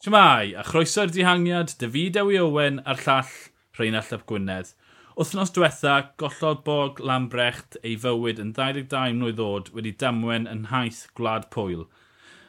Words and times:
Siamai, 0.00 0.54
a 0.56 0.62
chroeso'r 0.64 1.10
dihangiad, 1.12 1.74
David 1.76 2.16
Ewi 2.16 2.38
Owen 2.40 2.78
a'r 2.88 3.02
llall 3.04 3.34
Rheinald 3.76 4.14
Ap 4.16 4.22
Gwynedd. 4.30 4.70
Wthnos 5.12 5.52
diwetha, 5.52 5.96
gollodd 6.22 6.62
bog 6.64 7.02
Lambrecht 7.04 7.76
ei 7.82 7.98
fywyd 8.00 8.40
yn 8.40 8.54
22 8.56 9.18
mlynedd 9.18 9.42
oed 9.44 9.68
wedi 9.76 9.92
damwen 10.00 10.48
yn 10.48 10.62
haith 10.70 11.02
gwlad 11.20 11.50
pwyl. 11.52 11.84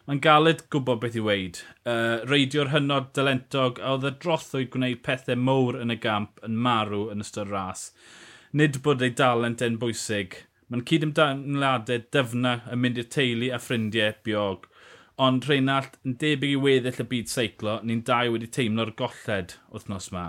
Mae'n 0.08 0.24
galed 0.24 0.64
gwybod 0.72 1.04
beth 1.04 1.20
i 1.20 1.26
weid. 1.28 1.60
Uh, 1.84 2.24
reidio'r 2.32 2.72
hynod 2.72 3.12
dalentog 3.20 3.84
a 3.84 3.98
oedd 3.98 4.08
y 4.08 4.16
drothwyd 4.24 4.72
gwneud 4.78 5.04
pethau 5.10 5.44
mowr 5.50 5.82
yn 5.84 5.92
y 5.92 6.00
gamp 6.08 6.40
yn 6.48 6.56
marw 6.56 7.10
yn 7.12 7.28
ystod 7.28 7.52
ras. 7.52 7.90
Nid 8.56 8.80
bod 8.88 9.04
ei 9.04 9.12
dalent 9.12 9.68
yn 9.68 9.76
bwysig. 9.84 10.46
Mae'n 10.72 10.88
cyd 10.88 11.10
ymdanladau 11.10 12.08
dyfna 12.16 12.62
yn 12.72 12.86
mynd 12.86 13.04
i'r 13.04 13.12
teulu 13.20 13.52
a 13.52 13.60
ffrindiau 13.60 14.16
biog 14.24 14.71
ond 15.22 15.46
Reinald 15.50 15.98
yn 16.08 16.18
debyg 16.22 16.56
i 16.56 16.62
weddill 16.66 17.04
y 17.04 17.08
byd 17.12 17.30
seiclo, 17.30 17.78
ni'n 17.86 18.04
dau 18.08 18.34
wedi 18.34 18.50
teimlo'r 18.50 18.94
golled 18.98 19.56
wythnos 19.74 20.10
yma. 20.12 20.26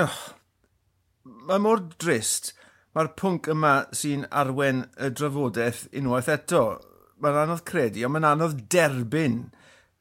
Oh, 0.00 0.20
mae 1.48 1.60
mor 1.62 1.82
drist. 2.02 2.54
Mae'r 2.94 3.10
pwnc 3.18 3.48
yma 3.50 3.74
sy'n 3.96 4.28
arwen 4.30 4.84
y 5.02 5.10
drafodaeth 5.18 5.88
unwaith 5.98 6.30
eto. 6.30 6.64
Mae'n 7.22 7.40
anodd 7.44 7.64
credu, 7.66 8.04
ond 8.06 8.14
mae'n 8.14 8.28
anodd 8.28 8.60
derbyn 8.70 9.40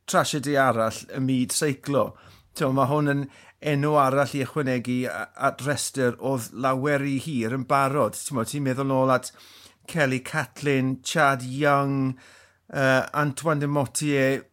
trasiedi 0.10 0.56
arall 0.60 1.00
y 1.10 1.22
myd 1.24 1.56
seiclo. 1.56 2.12
Tew, 2.54 2.70
mae 2.76 2.90
hwn 2.92 3.12
yn 3.14 3.26
enw 3.74 3.96
arall 3.98 4.36
i 4.38 4.44
ychwanegu 4.46 5.00
at 5.10 5.64
rester 5.66 6.18
oedd 6.20 6.52
lawer 6.54 7.06
i 7.08 7.18
hir 7.24 7.56
yn 7.58 7.66
barod. 7.70 8.18
Ti'n 8.20 8.66
meddwl 8.66 8.90
nôl 8.92 9.14
at 9.14 9.32
Kelly 9.90 10.20
Catlin, 10.24 10.98
Chad 11.04 11.44
Young, 11.44 12.16
uh, 12.74 13.06
Antoine 13.14 13.64
de 13.64 13.70
Mottier, 13.70 14.44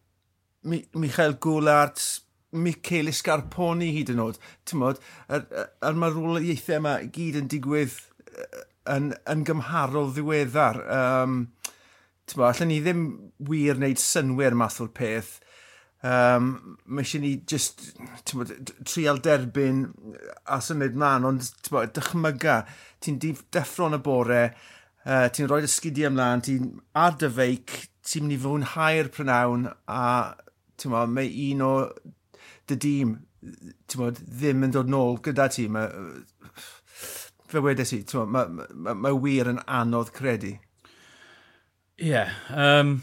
Mi 0.63 0.83
Michael 0.93 1.39
Goulart, 1.41 1.97
Michael 2.51 3.09
Scarponi 3.15 3.89
hyd 3.95 4.11
yn 4.13 4.21
oed. 4.21 4.37
Ti'n 4.67 4.81
modd, 4.81 4.99
a'r, 5.31 5.45
ar 5.81 5.97
marwolaethau 5.97 6.77
yma 6.77 6.97
gyd 7.15 7.39
yn 7.39 7.47
digwydd 7.49 7.95
yn, 8.91 9.11
yn 9.29 9.45
gymharol 9.47 10.11
ddiweddar. 10.13 10.81
Um, 10.85 11.39
ti'n 12.27 12.41
modd, 12.41 12.51
allan 12.51 12.71
ni 12.71 12.81
ddim 12.83 13.07
wir 13.49 13.79
wneud 13.79 14.01
synwyr 14.01 14.57
math 14.57 14.81
o'r 14.83 14.91
peth. 14.97 15.39
Um, 16.01 16.77
mae 16.89 17.05
eisiau 17.05 17.21
ni 17.21 17.35
just 17.45 17.91
bod, 18.33 18.51
trial 18.89 19.21
derbyn 19.21 19.83
a 20.49 20.57
symud 20.65 20.97
mlaen, 20.97 21.27
ond 21.29 21.49
bod, 21.69 21.93
dychmyga, 21.97 22.63
ti'n 23.05 23.19
deffro'n 23.53 23.99
y 23.99 24.01
bore, 24.01 24.45
uh, 25.05 25.27
ti'n 25.33 25.49
rhoi 25.49 25.63
ysgidiau 25.67 26.11
ymlaen, 26.11 26.43
ti'n 26.45 26.69
ar 26.97 27.17
dy 27.21 27.29
feic, 27.37 27.75
ti'n 28.07 28.27
mynd 28.27 28.37
i 28.37 28.39
fwynhau'r 28.41 29.11
prynawn 29.15 29.67
a 29.87 30.05
ma, 30.89 31.05
mae 31.05 31.29
un 31.51 31.61
o 31.65 31.73
dy 32.69 32.77
dîm 32.85 33.13
ma, 33.99 34.09
ddim 34.11 34.67
yn 34.67 34.73
dod 34.73 34.89
nôl 34.91 35.19
gyda 35.25 35.47
ti. 35.53 35.67
Ma, 35.71 35.87
fe 37.51 37.61
wedes 37.63 37.93
i, 37.95 38.01
mae 38.15 38.27
ma, 38.31 38.45
ma, 38.73 38.95
ma 38.95 39.13
wir 39.13 39.49
yn 39.51 39.61
anodd 39.67 40.13
credu. 40.15 40.55
Ie. 42.01 42.11
Yeah, 42.11 42.31
um, 42.49 43.01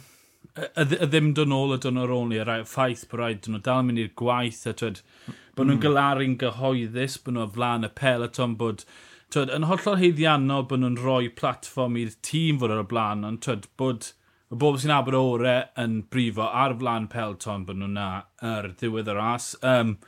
y, 0.56 0.86
y 0.86 1.06
ddim 1.06 1.34
dod 1.38 1.50
nôl 1.52 1.76
y 1.76 1.80
dyn 1.82 1.98
nhw'r 1.98 2.14
only, 2.16 2.40
y 2.42 2.62
ffaith 2.66 3.04
bod 3.10 3.22
rhaid 3.22 3.44
dyn 3.44 3.58
nhw 3.58 3.64
dal 3.66 3.84
mynd 3.86 4.02
i'r 4.02 4.14
gwaith, 4.18 4.64
a 4.66 4.74
twyd, 4.74 5.02
hmm. 5.26 5.44
bod 5.54 5.68
nhw'n 5.68 5.78
mm. 5.78 5.84
gylaru'n 5.84 6.38
gyhoeddus, 6.40 7.18
bod 7.22 7.36
nhw 7.36 7.44
o 7.44 7.52
flaen 7.54 7.86
y 7.86 7.92
peleton, 8.00 8.56
bod 8.58 8.86
twyd, 9.34 9.50
yn 9.52 9.66
hollol 9.68 9.98
heiddiannol 10.00 10.64
bod 10.68 10.80
nhw'n 10.82 10.98
rhoi 11.02 11.28
platform 11.36 11.98
i'r 12.00 12.14
tîm 12.24 12.60
fod 12.62 12.72
ar 12.72 12.82
y 12.82 12.88
blaen, 12.88 13.26
ond 13.28 13.42
twyd, 13.44 13.66
bod 13.80 14.10
y 14.48 14.56
bobl 14.56 14.78
sy'n 14.80 14.94
abod 14.94 15.16
ore 15.18 15.56
yn 15.80 15.98
brifo 16.12 16.46
ar 16.48 16.74
flaen 16.80 17.08
pelton 17.12 17.66
bod 17.68 17.80
nhw'n 17.80 17.98
na 17.98 18.08
ar 18.52 18.70
ddiwedd 18.80 19.10
y 19.12 19.16
ras. 19.18 19.50
Um, 19.60 19.98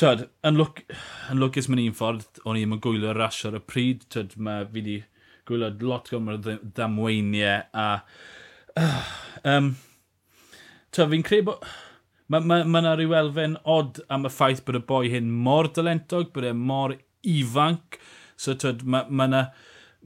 twyd, 0.00 0.24
yn, 0.48 0.56
lwc, 0.60 0.80
yn 1.32 1.42
lwcus 1.42 1.68
mewn 1.68 1.84
un 1.84 1.98
ffordd, 1.98 2.40
o'n 2.44 2.56
i'n 2.56 2.72
ddim 2.72 2.82
gwylio 2.86 3.12
rasio 3.18 3.50
ar 3.50 3.58
y 3.60 3.64
pryd, 3.68 4.06
twyd, 4.14 4.38
mae 4.40 4.64
fi 4.64 4.78
wedi 4.78 4.96
gwylio 5.48 5.70
lot 5.90 6.08
gymryd 6.12 6.52
ddamweiniau, 6.64 7.66
a... 7.74 7.90
Uh, 8.78 9.06
um, 9.50 9.72
twyd, 10.94 11.08
fi'n 11.10 11.24
credu 11.26 11.48
bod... 11.48 11.68
Mae 12.28 12.44
yna 12.44 12.58
ma, 12.60 12.64
ma, 12.68 12.80
ma 12.84 12.90
rhyw 12.92 13.14
elfen 13.16 13.54
od 13.72 13.98
am 14.12 14.28
y 14.28 14.30
ffaith 14.30 14.60
bod 14.66 14.76
y 14.76 14.82
boi 14.86 15.08
hyn 15.10 15.30
mor 15.32 15.66
dylentog, 15.74 16.28
bod 16.34 16.44
e 16.44 16.52
mor 16.52 16.92
ifanc, 17.26 17.96
So 18.38 18.54
tyd, 18.54 18.86
mae 18.86 19.10
ma 19.10 19.28
yna... 19.30 19.44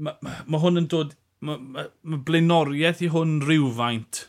Ma, 0.03 0.17
ma 0.23 0.63
hwn 0.63 0.83
yn 0.83 0.91
dod... 0.93 1.17
Mae 1.43 1.59
ma, 1.59 1.87
ma 2.07 2.19
blaenoriaeth 2.27 3.03
i 3.05 3.13
hwn 3.13 3.41
rhywfaint 3.47 4.27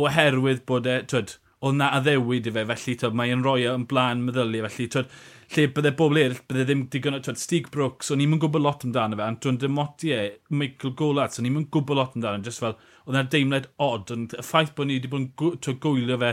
oherwydd 0.00 0.66
bod 0.68 0.88
e... 0.88 1.00
Twyd, 1.10 1.36
oedd 1.60 1.76
na 1.76 1.90
addewid 1.98 2.46
i 2.48 2.52
fe, 2.54 2.64
felly 2.70 2.94
twyd, 3.02 3.16
mae'n 3.20 3.42
rhoi 3.44 3.66
e 3.66 3.72
yn 3.74 3.84
blaen 3.88 4.22
meddylu, 4.24 4.62
felly 4.64 4.86
twyd, 4.94 5.10
lle 5.52 5.66
bydde 5.76 5.92
bobl 5.98 6.20
eraill, 6.22 6.40
bydde 6.48 6.64
ddim 6.68 6.86
digon 6.92 7.18
o, 7.18 7.20
twyd, 7.26 7.40
Stig 7.40 7.68
Brooks, 7.74 8.08
o'n 8.14 8.22
i'n 8.24 8.38
gwybod 8.40 8.64
lot 8.64 8.86
amdano 8.86 9.18
fe, 9.18 9.26
Anton 9.26 9.58
Demotier, 9.60 10.38
Michael 10.56 10.94
Golats, 10.96 11.40
o'n 11.40 11.50
i'n 11.50 11.66
gwybod 11.68 12.00
lot 12.00 12.16
amdano, 12.16 12.40
just 12.46 12.64
fel, 12.64 12.78
oedd 13.04 13.18
na'r 13.18 13.28
deimlad 13.34 13.68
od, 13.90 14.14
ond 14.16 14.36
y 14.38 14.44
ffaith 14.46 14.72
bod 14.78 14.88
ni 14.88 14.96
wedi 14.96 15.12
bod 15.12 15.44
yn 15.68 15.80
gwylio 15.84 16.20
fe, 16.24 16.32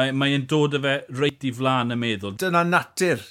mae'n 0.00 0.18
mae 0.18 0.42
dod 0.50 0.78
o 0.78 0.82
fe 0.82 0.96
reit 1.20 1.46
i 1.46 1.54
flaen 1.54 1.94
y 1.94 2.00
meddwl. 2.00 2.34
Dyna 2.42 2.64
natur 2.66 3.22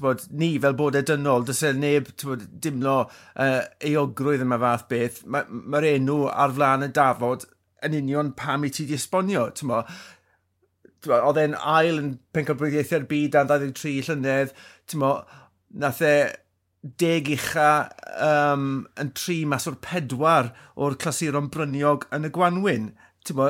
bod, 0.00 0.24
ni 0.30 0.54
fel 0.62 0.76
bod 0.78 0.98
e 0.98 1.02
dynol, 1.06 1.46
dys 1.48 1.62
e 1.66 1.72
neb 1.76 2.10
bod, 2.22 2.44
dimlo 2.62 2.98
uh, 3.06 3.60
eogrwydd 3.90 4.44
yma 4.46 4.58
fath 4.62 4.86
beth, 4.92 5.22
mae'r 5.26 5.52
ma, 5.72 5.82
enw 5.92 6.18
ar 6.32 6.54
flaen 6.56 6.86
y 6.86 6.90
dafod 6.96 7.48
yn 7.86 7.98
union 8.00 8.32
pam 8.36 8.66
i 8.66 8.72
ti 8.72 8.86
di 8.88 8.96
esbonio. 8.98 9.48
Oedd 11.06 11.42
e'n 11.42 11.54
ail 11.56 12.00
yn 12.02 12.16
pencabrwyddiaethau'r 12.34 13.04
e'r 13.04 13.10
byd 13.10 13.38
am 13.38 13.50
23 13.52 14.10
llynedd, 14.10 14.56
nath 15.76 16.02
e 16.02 16.16
deg 17.00 17.30
ucha 17.34 17.70
um, 18.22 18.86
yn 19.00 19.10
tri 19.18 19.40
mas 19.48 19.66
o'r 19.66 19.78
pedwar 19.82 20.52
o'r 20.78 20.96
clasuron 21.02 21.50
bryniog 21.52 22.06
yn 22.14 22.28
y 22.28 22.32
Gwanwyn. 22.34 22.94
Mo, 23.34 23.48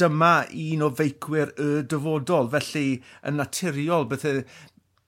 dyma 0.00 0.32
un 0.50 0.80
o 0.82 0.88
feicwyr 0.98 1.52
y 1.62 1.68
dyfodol, 1.86 2.48
felly 2.50 2.86
yn 3.22 3.38
naturiol 3.38 4.08
beth 4.10 4.26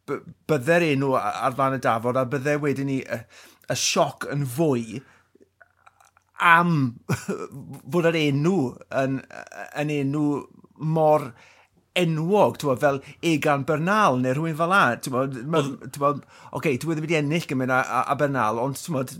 byddai'r 0.07 0.89
enw 0.93 1.13
ar 1.19 1.59
fan 1.59 1.77
y 1.77 1.83
dafod 1.83 2.19
a 2.21 2.25
byddai 2.31 2.57
wedyn 2.63 2.91
ni 2.91 3.01
y, 3.03 3.21
y 3.71 3.79
sioc 3.81 4.29
yn 4.33 4.47
fwy 4.57 5.03
am 6.43 6.73
fod 7.93 8.09
yr 8.11 8.19
enw 8.21 8.57
yn, 9.03 9.21
yn 9.83 9.93
enw 10.01 10.25
mor 10.77 11.31
enwog, 11.97 12.59
ti'n 12.61 12.81
fel 12.81 12.99
Egan 13.25 13.65
Bernal 13.69 14.19
neu 14.21 14.35
rhywun 14.37 14.59
fel 14.59 14.73
la. 14.73 14.83
Ti'n 15.01 15.15
bod, 16.03 16.23
oce, 16.53 16.75
dwi 16.83 16.93
wedi 16.93 17.05
wedi 17.07 17.19
ennill 17.21 17.49
gymryd 17.49 17.73
a, 17.73 17.81
a, 17.81 18.03
a 18.13 18.17
Bernal, 18.21 18.61
ond 18.63 18.81
bod, 18.93 19.15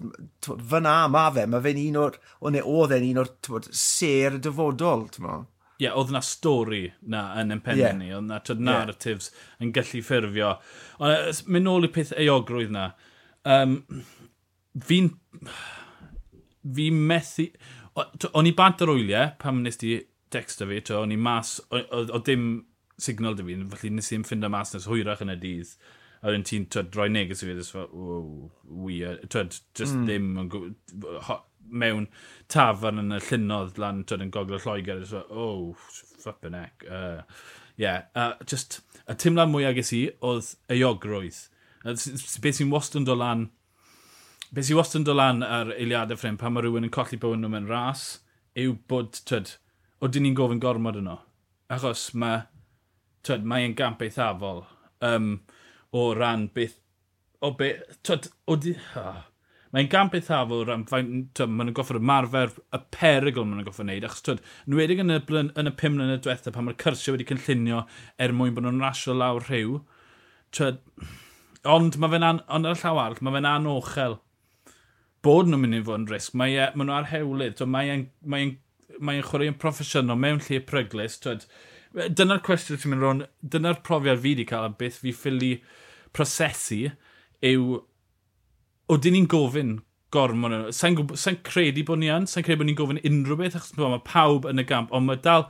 fyna 0.45 0.97
ma 1.13 1.27
fe, 1.33 1.47
mae 1.49 1.65
fe'n 1.65 1.83
un 1.87 2.01
o'r, 2.05 2.19
o 2.41 2.53
neu 2.53 2.77
oedd 2.77 2.97
e'n 2.99 3.11
un 3.11 3.23
o'r 3.25 3.71
ser 3.73 4.37
dyfodol, 4.45 5.07
ti'n 5.15 5.29
bod 5.29 5.53
yeah, 5.83 5.97
oedd 5.97 6.13
yna 6.13 6.23
stori 6.25 6.85
na 7.03 7.27
yn 7.41 7.55
yn 7.57 7.63
pen 7.65 7.81
yeah. 7.81 7.97
ni, 7.97 8.11
oedd 8.13 8.25
yna 8.25 8.41
tyd 8.45 8.63
narratives 8.65 9.31
yeah. 9.31 9.65
yn 9.67 9.73
gallu 9.77 10.03
ffurfio. 10.05 10.53
Ond 11.01 11.43
mynd 11.47 11.69
nôl 11.69 11.89
i 11.89 11.93
peth 11.93 12.15
eogrwydd 12.17 12.73
na, 12.77 12.91
um, 13.45 13.81
fi'n... 14.89 15.13
Fi 16.77 16.91
methu... 16.91 17.51
O'n 18.37 18.49
i 18.49 18.53
bant 18.57 18.83
ar 18.85 18.91
wyliau 18.93 19.31
pam 19.41 19.63
nes 19.65 19.79
di 19.81 19.95
dexta 20.35 20.67
fi, 20.69 20.83
o'n 20.93 21.15
i 21.15 21.17
mas, 21.17 21.55
o 21.73 22.19
dim 22.25 22.67
signal 23.01 23.37
dy 23.39 23.47
fi, 23.47 23.55
felly 23.73 23.93
nes 23.97 24.11
i'n 24.13 24.27
ffind 24.27 24.49
mas 24.53 24.75
nes 24.75 24.89
hwyrach 24.91 25.23
yn 25.25 25.33
y 25.33 25.39
dydd. 25.41 25.71
A 26.21 26.33
wedyn 26.33 26.45
ti'n 26.49 26.67
rhoi 26.97 27.09
neges 27.13 27.45
i 27.45 27.49
fi, 27.49 27.55
just 27.57 27.73
fel, 27.73 27.89
wow, 27.93 28.51
weird. 28.65 29.25
Twyd, 29.33 29.57
just 29.79 29.97
mm. 29.97 30.05
ddim, 30.09 30.29
yn 30.43 30.51
mewn 31.71 32.07
tafan 32.53 33.03
yn 33.03 33.17
y 33.17 33.21
llunodd 33.29 33.81
lan 33.83 34.05
twyd 34.07 34.25
yn 34.27 34.33
gogl 34.35 34.59
y 34.59 34.63
Lloegr. 34.63 35.05
So, 35.09 35.25
oh, 35.31 35.75
flippin' 36.23 36.57
heck. 36.59 36.85
Uh, 36.91 37.23
yeah, 37.77 38.03
uh, 38.15 38.35
just, 38.45 38.81
y 39.07 39.15
teimlad 39.15 39.51
mwyaf 39.53 39.77
ges 39.77 39.93
i 39.97 40.03
oedd 40.25 40.55
eogrwydd. 40.73 41.45
Beth 41.87 42.59
sy'n 42.59 42.73
wastad 42.73 43.03
yn 43.03 43.09
dod 43.09 43.21
lan, 43.21 43.45
beth 44.51 44.69
sy'n 44.69 44.81
wastad 44.81 45.03
yn 45.03 45.07
dod 45.07 45.21
lan 45.21 45.45
ar 45.47 45.71
eiliadau 45.77 46.19
ffrind 46.19 46.41
pan 46.41 46.55
mae 46.55 46.65
rhywun 46.65 46.89
yn 46.89 46.95
colli 46.95 47.19
bywyd 47.23 47.43
nhw 47.43 47.53
mewn 47.53 47.71
ras, 47.71 48.07
yw 48.59 48.75
bod, 48.91 49.21
twyd, 49.29 49.55
o 50.03 50.11
dyn 50.11 50.27
ni'n 50.27 50.39
gofyn 50.39 50.63
gormod 50.63 50.99
yno. 50.99 51.21
Achos 51.73 52.09
mae, 52.19 52.43
twyd, 53.27 53.47
mae'n 53.47 53.77
gamp 53.79 54.03
eithafol 54.03 54.65
um, 55.05 55.31
o 55.95 56.09
ran 56.17 56.49
beth, 56.57 56.81
o 57.45 57.53
beth, 57.59 57.99
twyd, 58.07 58.31
o 58.49 58.59
di, 58.59 58.75
oh, 58.97 59.09
ah. 59.13 59.25
Mae'n 59.75 59.91
gan 59.93 60.11
beth 60.13 60.31
afwr 60.35 60.71
am 60.73 60.85
faint, 60.89 61.41
maen 61.43 61.69
nhw'n 61.69 61.77
goffer 61.77 61.99
ymarfer 61.99 62.53
y 62.77 62.81
perygl 62.95 63.45
maen 63.45 63.59
nhw'n 63.61 63.69
goffer 63.69 63.87
wneud, 63.87 64.07
achos 64.07 64.25
twyd, 64.27 64.43
yn 64.69 64.77
wedig 64.79 65.03
yn 65.03 65.15
y, 65.17 65.21
blyn, 65.27 65.51
yn 65.59 65.71
y 65.71 65.73
pum 65.81 65.97
mlynedd 65.97 66.23
diwethaf 66.25 66.55
pan 66.55 66.69
mae'r 66.69 66.79
cyrsio 66.83 67.17
wedi 67.17 67.27
cynllunio 67.29 67.83
er 68.23 68.35
mwyn 68.37 68.55
bod 68.57 68.67
nhw'n 68.67 68.85
rasio 68.85 69.17
lawr 69.17 69.49
rhyw, 69.49 69.81
twyd, 70.55 70.79
ond 71.77 71.99
mae 71.99 72.15
fe'n 72.15 72.29
an, 72.29 72.45
ond 72.47 72.71
ar 72.71 72.79
y 72.79 72.83
llaw 72.85 73.03
arall, 73.03 73.19
mae 73.27 73.37
fe'n 73.39 73.51
anochel 73.51 74.21
bod 75.27 75.51
nhw'n 75.51 75.65
mynd 75.65 75.81
i 75.81 75.83
fod 75.89 76.03
yn 76.05 76.07
risg. 76.13 76.39
Mae, 76.39 76.55
e, 76.55 76.71
maen 76.79 76.93
nhw 76.93 76.99
ar 77.01 77.11
hewlydd, 77.11 77.59
twyd, 77.59 77.73
mae'n 77.75 78.07
mae 78.31 78.55
mae 79.03 79.25
chwarae'n 79.25 79.59
proffesiynol 79.61 80.19
mewn 80.21 80.41
lle 80.47 80.61
pryglis, 80.65 81.19
twyd, 81.23 81.45
dyna'r 81.97 82.43
cwestiwn 82.45 82.81
sy'n 82.81 82.93
mynd 82.93 83.05
rôn, 83.05 83.25
dyna'r 83.43 83.83
profiad 83.87 84.23
fi 84.23 84.33
wedi 84.35 84.47
cael 84.49 84.69
a 84.69 84.73
beth 84.81 85.01
fi 85.03 85.13
ffili 85.17 85.53
prosesu 86.17 86.93
yw 87.45 87.81
oedden 88.93 89.17
ni'n 89.17 89.31
gofyn 89.31 89.77
gormod. 90.15 90.57
Sa'n 90.75 90.99
sa 91.19 91.35
credu 91.47 91.85
bod 91.87 92.01
ni 92.03 92.11
yn, 92.13 92.29
sa'n 92.31 92.45
credu 92.47 92.63
bod 92.63 92.71
ni'n 92.71 92.79
gofyn 92.79 93.03
unrhyw 93.03 93.41
beth, 93.41 93.59
achos 93.59 93.75
mae 93.79 94.03
pawb 94.07 94.47
yn 94.51 94.63
y 94.63 94.69
gamp, 94.69 94.95
ond 94.95 95.11
mae 95.11 95.23
dal... 95.23 95.49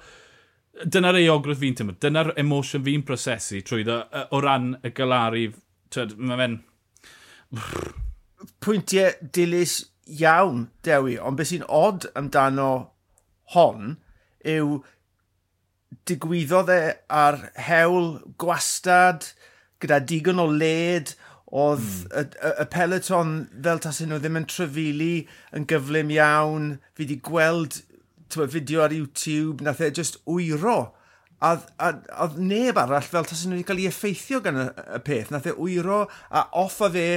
Dyna'r 0.76 1.16
eogrwydd 1.22 1.56
fi'n 1.56 1.76
tymod, 1.78 1.96
dyna'r 2.04 2.34
emosiwn 2.36 2.82
fi'n 2.84 3.04
prosesu 3.08 3.62
trwy 3.64 3.86
ddo, 3.86 3.94
o 4.36 4.40
ran 4.44 4.74
y 4.84 4.90
galaru, 4.96 5.46
mae 6.20 6.40
fe'n... 6.42 6.58
Pwyntiau 8.60 9.30
dilys 9.32 9.78
iawn, 10.20 10.66
Dewi, 10.84 11.16
ond 11.16 11.40
beth 11.40 11.48
sy'n 11.54 11.64
od 11.72 12.04
amdano 12.18 12.68
hon 13.54 13.96
yw 14.46 14.76
digwyddodd 16.06 16.70
e 16.74 16.80
ar 17.08 17.38
hewl 17.66 18.10
gwastad, 18.38 19.30
gyda 19.82 19.98
digon 20.04 20.42
o 20.42 20.46
led, 20.50 21.14
oedd 21.46 21.82
mm. 21.82 22.10
y, 22.10 22.24
y, 22.42 22.52
y 22.62 22.66
peleton 22.72 23.34
fel 23.62 23.80
tasyn 23.82 24.10
nhw 24.10 24.18
ddim 24.22 24.38
yn 24.40 24.48
trefili 24.50 25.14
yn 25.54 25.66
gyflym 25.70 26.10
iawn. 26.16 26.76
Fi 26.96 27.04
wedi 27.04 27.18
gweld 27.28 27.80
tywa, 28.32 28.48
fideo 28.50 28.82
ar 28.84 28.94
YouTube, 28.94 29.64
nath 29.64 29.82
e 29.84 29.92
just 29.94 30.18
wyro. 30.26 30.92
A 31.44 31.52
a, 31.78 31.92
a 32.16 32.28
neb 32.40 32.78
arall 32.80 33.06
fel 33.06 33.28
tasyn 33.28 33.52
nhw 33.52 33.60
wedi 33.60 33.68
cael 33.68 33.84
ei 33.84 33.90
effeithio 33.92 34.42
gan 34.42 34.58
y, 34.64 34.68
y 34.98 35.02
peth. 35.06 35.32
Nath 35.34 35.46
e 35.50 35.54
wyro 35.58 36.04
a 36.30 36.46
off 36.50 36.80
offa 36.80 36.90
fe 36.96 37.08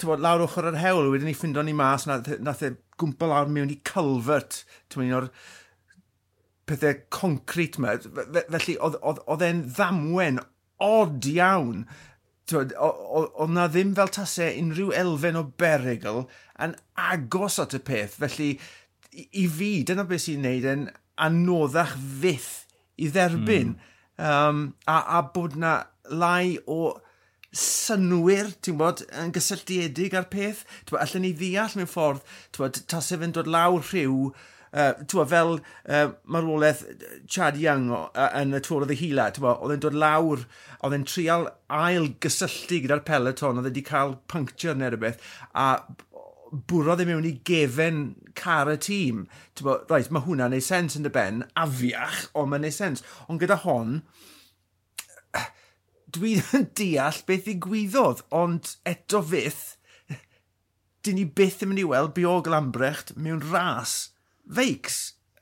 tywa, 0.00 0.16
lawr 0.16 0.46
ochr 0.46 0.72
yr 0.72 0.80
hewl. 0.80 1.12
Wedyn 1.12 1.28
ni 1.28 1.36
ffindo 1.36 1.64
ni 1.64 1.76
mas, 1.76 2.08
nath, 2.08 2.32
e, 2.32 2.40
nath 2.40 2.64
e 2.64 2.74
gwmpa 3.00 3.28
lawr 3.28 3.52
mewn 3.52 3.74
i 3.74 3.80
culvert. 3.84 4.62
Tywa, 4.88 5.04
un 5.04 5.16
o'r 5.20 5.30
pethau 6.68 7.02
concrete 7.12 7.80
yma. 7.80 7.98
Felly, 8.54 8.80
oedd 8.80 9.44
e'n 9.44 9.66
ddamwen 9.68 10.40
od 10.84 11.26
iawn 11.28 11.84
oedd 12.56 13.52
na 13.52 13.66
ddim 13.68 13.94
fel 13.96 14.12
tasau 14.14 14.54
unrhyw 14.60 14.92
elfen 14.96 15.38
o 15.40 15.44
berygl 15.60 16.24
yn 16.64 16.76
agos 17.08 17.58
at 17.62 17.76
y 17.76 17.82
peth. 17.84 18.16
Felly, 18.22 18.54
i, 19.12 19.26
i 19.42 19.44
fi, 19.52 19.72
dyna 19.86 20.06
beth 20.08 20.24
sy'n 20.26 20.44
neud 20.46 20.68
yn 20.68 20.86
anoddach 21.28 21.96
fyth 22.22 22.52
i 22.98 23.10
dderbyn. 23.12 23.74
Mm. 23.74 23.94
Um, 24.18 24.62
a, 24.90 24.98
a 25.18 25.22
bod 25.34 25.58
na 25.60 25.74
lai 26.10 26.58
o 26.66 26.96
synwyr, 27.54 28.50
ti'n 28.62 28.78
bod, 28.80 29.04
yn 29.20 29.32
gysylltiedig 29.34 30.16
ar 30.18 30.28
peth. 30.32 30.64
Bod, 30.88 31.00
allan 31.02 31.24
ni 31.26 31.32
ddeall 31.36 31.76
mewn 31.78 31.90
ffordd, 31.90 32.24
bod, 32.58 32.80
tasau 32.90 33.20
fe'n 33.22 33.34
dod 33.36 33.50
lawr 33.50 33.84
rhyw 33.84 34.30
uh, 34.72 34.92
twa, 35.08 35.26
fel 35.28 35.56
uh, 35.58 36.08
marwolaeth 36.30 36.84
Chad 37.30 37.58
Young 37.60 37.90
uh, 37.94 38.28
yn 38.38 38.56
y 38.56 38.62
Tŵr 38.64 38.86
o 38.86 38.88
Ddehila, 38.88 39.30
oedd 39.54 39.74
e'n 39.76 39.84
dod 39.84 39.96
lawr, 39.98 40.44
oedd 40.82 40.96
e'n 40.96 41.06
trial 41.08 41.48
ail 41.72 42.10
gysylltu 42.22 42.82
gyda'r 42.84 43.04
peleton, 43.06 43.60
oedd 43.60 43.68
e 43.68 43.72
wedi 43.72 43.86
cael 43.86 44.18
puncture 44.30 44.76
neu 44.78 44.92
rhywbeth, 44.92 45.22
a 45.54 45.70
bwrodd 46.70 47.02
e 47.02 47.08
mewn 47.08 47.26
i 47.28 47.34
gefen 47.46 48.02
car 48.38 48.70
y 48.72 48.78
tîm. 48.80 49.24
Bo, 49.60 49.80
right, 49.90 50.10
mae 50.14 50.24
hwnna'n 50.24 50.54
neud 50.54 50.64
sens 50.64 50.96
yn 50.98 51.08
y 51.08 51.12
ben, 51.12 51.42
afiach, 51.58 52.28
ond 52.38 52.52
mae'n 52.52 52.64
neud 52.66 52.76
sens. 52.76 53.04
Ond 53.28 53.42
gyda 53.42 53.58
hon, 53.64 53.98
dwi 56.16 56.38
yn 56.56 56.70
deall 56.78 57.24
beth 57.28 57.50
i 57.52 57.58
gwyddodd, 57.64 58.24
ond 58.34 58.76
eto 58.88 59.22
fydd, 59.32 59.64
dyn 61.06 61.20
ni 61.20 61.24
byth 61.24 61.62
yn 61.64 61.72
mynd 61.72 61.84
i 61.84 61.88
weld 61.88 62.14
Biog 62.16 62.48
Lambrecht 62.50 63.14
mewn 63.16 63.44
ras 63.52 64.08
feics. 64.54 64.98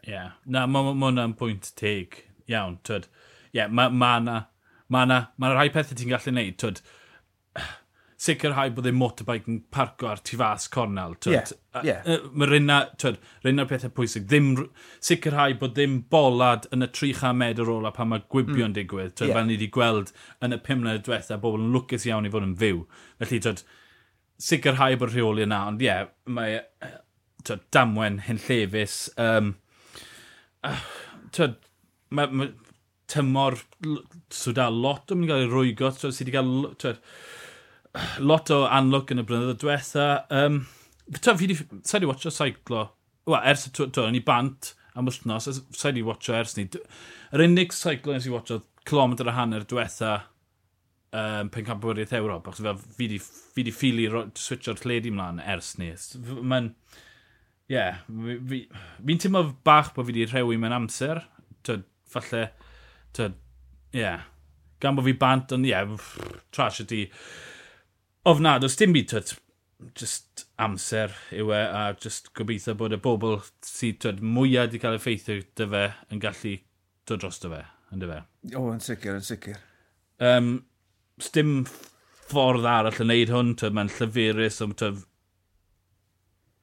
Ie, 0.06 0.12
yeah. 0.12 0.37
na, 0.47 0.67
mae 0.70 0.93
hwnna'n 0.93 1.35
pwynt 1.38 1.73
teg 1.79 2.20
iawn, 2.50 2.79
twyd. 2.87 3.08
Ie, 3.50 3.61
yeah, 3.61 3.73
mae 3.73 3.91
ma 3.91 4.12
na, 4.23 4.37
ma 4.93 5.03
na, 5.08 5.25
ma 5.41 5.50
rhai 5.55 5.69
pethau 5.75 5.99
ti'n 5.99 6.12
gallu 6.12 6.35
neud, 6.37 6.56
twyd. 6.62 6.82
Sicrhau 8.26 8.70
bod 8.73 8.87
ei 8.88 8.94
motorbike 8.97 9.50
yn 9.50 9.58
parco 9.70 10.06
ar 10.08 10.23
tu 10.25 10.38
fas 10.41 10.70
cornel, 10.73 11.19
twyd. 11.20 11.50
Yeah, 11.82 11.99
yeah. 12.06 12.29
Mae 12.32 12.49
rinna, 12.49 12.79
twyd, 13.03 13.19
rinna'r 13.44 13.69
pethau 13.69 13.93
pwysig. 13.99 14.25
Ddim, 14.31 14.55
sicrhau 15.05 15.59
bod 15.61 15.75
ddim 15.76 15.99
bolad 16.12 16.64
yn 16.73 16.87
y 16.87 16.88
300 16.88 17.37
medr 17.37 17.73
ola 17.75 17.93
pan 17.93 18.09
mae 18.14 18.25
gwibio'n 18.32 18.70
mm. 18.70 18.76
digwydd, 18.79 19.12
twyd, 19.19 19.32
yeah. 19.32 19.37
fel 19.37 19.50
ni 19.50 19.59
wedi 19.59 19.69
gweld 19.75 20.14
yn 20.41 20.56
y 20.56 20.61
5 20.70 20.81
mlynedd 20.81 21.05
diwetha, 21.09 21.41
bobl 21.43 21.61
yn 21.61 21.75
lwcus 21.76 22.09
iawn 22.09 22.29
i 22.29 22.32
fod 22.32 22.47
yn 22.47 22.56
fyw. 22.62 22.87
Felly, 23.20 23.43
twyd, 23.44 23.67
sicrhau 24.49 24.97
bod 25.02 25.12
rheoli 25.12 25.44
yna, 25.44 25.61
ond 25.73 25.85
ie, 25.85 25.91
yeah, 25.91 26.09
mae 26.32 26.62
damwen 27.75 28.21
hyn 28.27 28.41
llefus. 28.47 28.99
Um, 29.21 29.55
uh, 30.65 30.73
ah, 30.73 30.85
to, 31.37 31.55
ma, 32.11 32.27
ma, 32.27 32.51
tymor 33.11 33.59
swda 34.35 34.67
lot 34.73 35.13
o'n 35.13 35.21
mynd 35.21 35.29
i 35.29 35.33
gael 35.33 35.45
ei 35.45 35.51
rwygo, 35.53 35.93
sydd 35.95 36.27
wedi 36.27 36.35
cael 36.35 36.53
to, 36.83 36.95
lot 38.23 38.51
o 38.55 38.65
anlwg 38.67 39.13
yn 39.15 39.23
y 39.23 39.27
blynyddoedd 39.29 39.63
diwetha. 39.63 40.09
Um, 40.35 40.65
to, 41.15 41.35
fi 41.35 41.47
wedi, 41.47 41.59
sa 41.83 41.99
wedi 41.99 42.11
watcho 42.11 42.35
saiclo, 42.35 42.89
Wel, 43.27 43.41
ers 43.51 43.65
y 43.67 43.73
to, 43.75 43.89
to, 43.91 44.05
ni 44.15 44.21
bant 44.23 44.73
am 44.95 45.09
wythnos, 45.09 45.49
sa'i 45.51 45.91
wedi 45.91 46.05
watcho 46.07 46.35
ers 46.39 46.55
ni. 46.59 46.69
Yr 47.35 47.43
unig 47.43 47.75
saiclo 47.75 48.15
nes 48.15 48.29
i 48.29 48.35
watcho 48.35 48.61
kilometr 48.87 49.27
a 49.27 49.35
hanner 49.35 49.67
diwetha 49.67 50.13
um, 51.11 51.51
pen 51.51 51.67
campwriaeth 51.67 52.15
Ewrop, 52.15 52.47
achos 52.47 52.87
fi 52.95 53.09
wedi 53.09 53.75
ffili 53.75 54.07
switcho'r 54.11 54.79
lledi 54.85 55.15
mlaen 55.15 55.43
ers 55.43 55.75
ni. 55.81 55.91
Mae'n... 56.43 56.71
So, 56.71 57.03
ie, 57.67 57.75
yeah, 57.75 58.03
fi'n 58.07 58.47
fi, 58.51 58.61
fi 59.09 59.19
teimlo 59.23 59.43
bach 59.67 59.93
bod 59.95 60.07
fi 60.07 60.15
wedi 60.15 60.29
rhewi 60.31 60.59
mewn 60.61 60.77
amser. 60.77 61.25
Tyd, 61.67 61.87
falle, 62.11 62.45
tyd, 63.17 63.39
ie. 63.95 64.05
Yeah. 64.05 64.29
Gan 64.83 64.99
bod 64.99 65.09
fi 65.09 65.17
bant, 65.19 65.55
ond 65.57 65.67
ie, 65.67 65.73
yeah, 65.73 66.13
trash 66.55 66.83
ydi. 66.85 67.07
Ofnad, 68.29 68.67
os 68.67 68.79
dim 68.79 68.95
byd, 68.95 69.11
tyd, 69.15 69.35
just 69.97 70.47
amser 70.63 71.13
yw 71.35 71.51
e, 71.53 71.59
a 71.59 71.83
just 72.01 72.33
gobeithio 72.37 72.75
bod 72.79 72.95
y 72.97 73.01
bobl 73.03 73.41
sydd 73.67 74.01
tyd, 74.05 74.23
mwyaf 74.25 74.69
wedi 74.69 74.81
cael 74.83 74.97
effeithio 74.97 75.43
dy 75.59 75.67
fe 75.73 75.83
yn 76.12 76.23
gallu 76.23 76.55
dod 77.09 77.23
dros 77.23 77.43
dy 77.43 77.51
fe, 77.53 77.61
yn 77.93 78.03
dy 78.03 78.09
fe. 78.11 78.21
O, 78.55 78.65
yn 78.73 78.83
sicr, 78.85 79.19
yn 79.19 79.27
sicr. 79.27 79.59
Um, 80.23 80.55
dim 81.35 81.53
ffordd 82.31 82.67
arall 82.71 83.03
yn 83.05 83.12
neud 83.12 83.35
hwn, 83.35 83.53
tyd, 83.61 83.77
mae'n 83.77 83.93
llyfurus, 83.99 84.62
ond 84.65 84.79
tyd, 84.81 85.05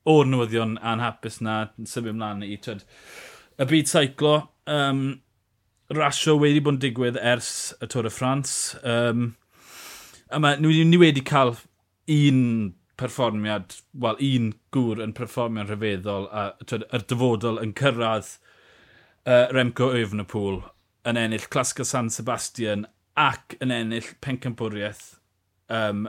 o'r 0.10 0.28
newyddion 0.28 0.78
anhapus 0.84 1.40
na, 1.44 1.58
symud 1.88 2.14
ymlaen 2.14 2.44
i, 2.46 2.58
twyd, 2.62 2.84
y 3.60 3.68
byd 3.70 3.90
seiclo, 3.92 4.36
um, 4.70 5.04
rasio 5.94 6.36
wedi 6.42 6.62
bod 6.64 6.78
yn 6.78 6.84
digwydd 6.84 7.20
ers 7.22 7.74
y 7.84 7.90
Tôr 7.92 8.10
y 8.10 8.14
Ffrans. 8.14 8.54
Um, 8.84 9.34
a 10.30 10.40
ma, 10.42 10.56
ni, 10.60 10.84
ni 10.88 11.00
wedi 11.00 11.24
cael 11.26 11.56
un 12.12 12.74
perfformiad, 13.00 13.78
wel, 14.06 14.20
un 14.20 14.52
gŵr 14.76 15.02
yn 15.04 15.16
perfformio'n 15.18 15.70
rhyfeddol 15.70 16.28
a 16.32 16.50
twyd, 16.66 16.88
yr 16.94 17.08
dyfodol 17.10 17.62
yn 17.64 17.74
cyrraedd 17.78 18.36
uh, 19.26 19.48
Remco 19.54 19.92
Evenepoel 19.98 20.62
yn 21.10 21.20
ennill 21.20 21.50
Clasca 21.52 21.86
San 21.88 22.12
Sebastian 22.14 22.86
ac 23.20 23.58
yn 23.64 23.74
ennill 23.74 24.14
pencampwriaeth 24.24 25.04
um, 25.74 26.08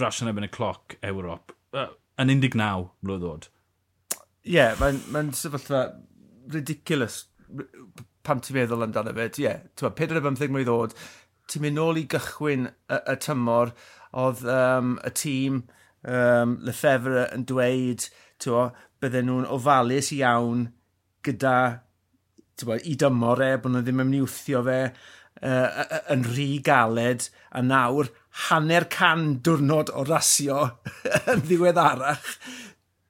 rasian 0.00 0.30
ebyn 0.30 0.48
y 0.48 0.50
cloc 0.54 0.96
Ewrop. 1.04 1.54
Uh, 1.74 1.90
yn 2.20 2.30
19 2.30 2.88
mlynedd 3.02 3.28
oed. 3.28 3.48
Ie, 4.44 4.56
yeah, 4.58 4.74
mae'n 4.80 5.00
mae 5.14 5.30
sefyllfa 5.36 5.84
ridiculous 6.52 7.22
pam 8.24 8.40
ti'n 8.44 8.58
meddwl 8.58 8.86
amdano 8.86 9.14
fe. 9.16 9.28
Ie, 9.38 9.46
yeah, 9.46 9.62
45 9.80 10.52
mlynedd 10.52 10.72
oed, 10.74 10.96
ti'n 11.50 11.64
mynd 11.64 11.78
nôl 11.80 12.00
i 12.00 12.04
gychwyn 12.10 12.68
y, 12.68 12.98
y 12.98 13.16
tymor, 13.24 13.74
oedd 14.14 14.44
um, 14.48 14.94
y 15.04 15.12
tîm 15.18 15.62
um, 16.06 16.58
Lefebvre 16.64 17.26
yn 17.34 17.46
dweud, 17.48 18.06
tywa, 18.42 18.68
bydden 19.02 19.28
nhw'n 19.28 19.50
ofalus 19.56 20.12
iawn 20.14 20.68
gyda 21.24 21.56
tywa, 22.60 22.78
i 22.86 22.94
dymor 23.00 23.42
e, 23.44 23.50
bod 23.60 23.74
nhw 23.74 23.84
ddim 23.84 24.04
yn 24.04 24.10
mynd 24.10 24.20
i 24.20 24.24
wthio 24.28 24.62
fe, 24.66 24.78
uh, 25.42 26.02
yn 26.12 26.26
rhy 26.28 26.60
galed, 26.64 27.28
a 27.50 27.62
nawr 27.62 28.10
hanner 28.48 28.86
can 28.90 29.40
diwrnod 29.46 29.92
o 29.94 30.04
rasio 30.08 30.60
yn 31.30 31.44
ddiweddarach. 31.46 32.36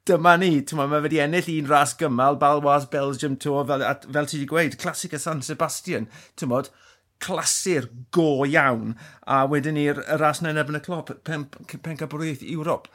Dyma 0.05 0.35
ni, 0.37 0.59
mae 0.77 0.89
ma 0.91 1.01
wedi 1.01 1.21
ennill 1.25 1.49
un 1.55 1.69
ras 1.71 1.95
gymal, 1.97 2.37
Balwas 2.41 2.85
Belgium 2.93 3.39
Tour, 3.41 3.65
fel, 3.69 3.85
at, 3.89 4.05
fel 4.05 4.29
ti 4.29 4.43
wedi 4.43 4.51
gweud, 4.51 4.77
clasic 4.81 5.17
y 5.17 5.21
San 5.21 5.41
Sebastian, 5.45 6.11
ti'n 6.37 6.53
modd, 6.53 6.69
clasur 7.25 7.89
go 8.13 8.45
iawn, 8.45 8.99
a 9.25 9.45
wedyn 9.49 9.79
ni'r 9.79 10.03
ras 10.21 10.43
na'n 10.45 10.61
ebyn 10.61 10.77
y 10.77 10.83
clop, 10.85 11.15
pen, 11.25 11.47
pen, 11.49 11.81
pen 11.81 12.03
Ewrop. 12.53 12.91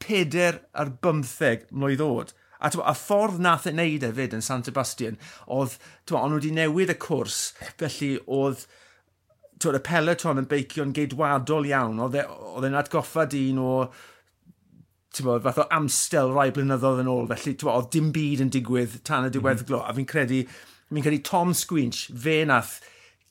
Peder 0.00 0.62
ar 0.72 0.94
bymtheg 1.04 1.66
mlynedd 1.68 2.06
oed. 2.06 2.32
A 2.60 2.70
twa, 2.72 2.84
a 2.90 2.94
ffordd 2.96 3.40
nath 3.40 3.66
e 3.70 3.72
wneud 3.72 4.04
e 4.04 4.12
fyd 4.16 4.36
yn 4.36 4.44
San 4.44 4.64
Sebastian, 4.66 5.18
oedd, 5.48 5.78
twa, 6.08 6.22
ond 6.26 6.36
wedi 6.36 6.52
newid 6.54 6.92
y 6.92 6.96
cwrs, 7.00 7.40
felly 7.80 8.12
oedd, 8.28 8.66
twa, 9.60 9.74
y 9.78 9.82
peleton 9.86 10.42
yn 10.42 10.48
beicio'n 10.50 10.94
geidwadol 10.96 11.68
iawn, 11.70 12.02
e, 12.10 12.24
oedd 12.52 12.68
e'n 12.68 12.78
atgoffa 12.80 13.24
dyn 13.32 13.60
o, 13.64 13.72
ti'n 15.16 15.30
fath 15.42 15.62
o 15.62 15.66
amstel 15.74 16.34
rai 16.36 16.50
blynyddoedd 16.54 17.02
yn 17.02 17.10
ôl, 17.10 17.28
felly 17.32 17.56
twa, 17.58 17.78
oedd 17.80 17.90
dim 17.96 18.12
byd 18.14 18.44
yn 18.44 18.52
digwydd 18.54 19.00
tan 19.02 19.24
y 19.24 19.30
mhm. 19.30 19.36
diweddglo, 19.38 19.80
mm 19.80 19.86
-hmm. 19.86 19.94
a 19.94 19.98
fi'n 19.98 20.10
credu, 20.12 20.42
fi'n 20.92 21.06
credu 21.06 21.22
Tom 21.26 21.54
Squinch, 21.56 22.06
fe 22.12 22.42
nath 22.46 22.78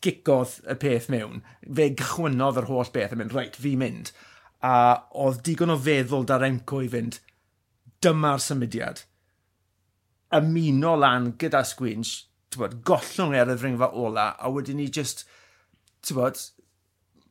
gicodd 0.04 0.58
y 0.70 0.76
peth 0.80 1.10
mewn, 1.12 1.44
fe 1.64 1.90
gychwynodd 2.00 2.60
yr 2.62 2.70
holl 2.72 2.92
beth, 2.96 3.14
a 3.14 3.20
mynd, 3.20 3.36
reit, 3.36 3.60
fi 3.60 3.76
mynd. 3.80 4.12
A 4.64 4.74
oedd 5.16 5.42
digon 5.46 5.74
o 5.74 5.78
feddwl 5.80 6.28
dar 6.28 6.44
enco 6.48 6.82
i 6.84 6.90
fynd, 6.92 7.20
dyma'r 8.04 8.44
symudiad 8.44 9.04
ymuno 10.36 10.96
lan 11.00 11.34
gyda 11.42 11.64
Squinch, 11.66 12.14
bod, 12.58 12.80
gollwng 12.86 13.36
e 13.36 13.42
ar 13.42 13.54
y 13.54 13.58
ddringfa 13.58 13.92
ola, 13.98 14.32
a 14.38 14.52
wedyn 14.54 14.80
ni 14.82 14.90
just, 14.94 15.26
bod, 16.14 16.40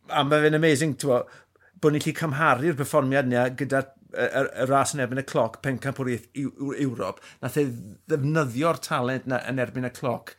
a 0.08 0.24
mae 0.24 0.44
fe'n 0.44 0.58
amazing, 0.58 0.96
bod, 1.04 1.30
bod 1.78 1.94
ni'n 1.94 2.04
lli 2.04 2.14
cymharu'r 2.18 2.78
perfformiad 2.78 3.30
ni 3.30 3.38
gyda'r 3.58 3.90
y, 4.12 4.26
y 4.26 4.68
ras 4.68 4.94
yn 4.94 5.02
erbyn 5.04 5.22
y 5.22 5.26
cloc 5.28 5.60
pencamp 5.64 6.00
o'r 6.02 6.12
Ewrop, 6.14 7.20
nath 7.42 7.58
e 7.60 7.66
ddefnyddio'r 7.68 8.80
talent 8.84 9.28
na 9.30 9.42
yn 9.50 9.60
erbyn 9.62 9.88
y 9.88 9.92
cloc 9.94 10.34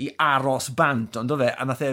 i 0.00 0.10
aros 0.20 0.70
bant, 0.76 1.16
ond 1.20 1.34
o 1.34 1.38
fe, 1.40 1.50
a 1.54 1.66
nath 1.66 1.84
e 1.84 1.92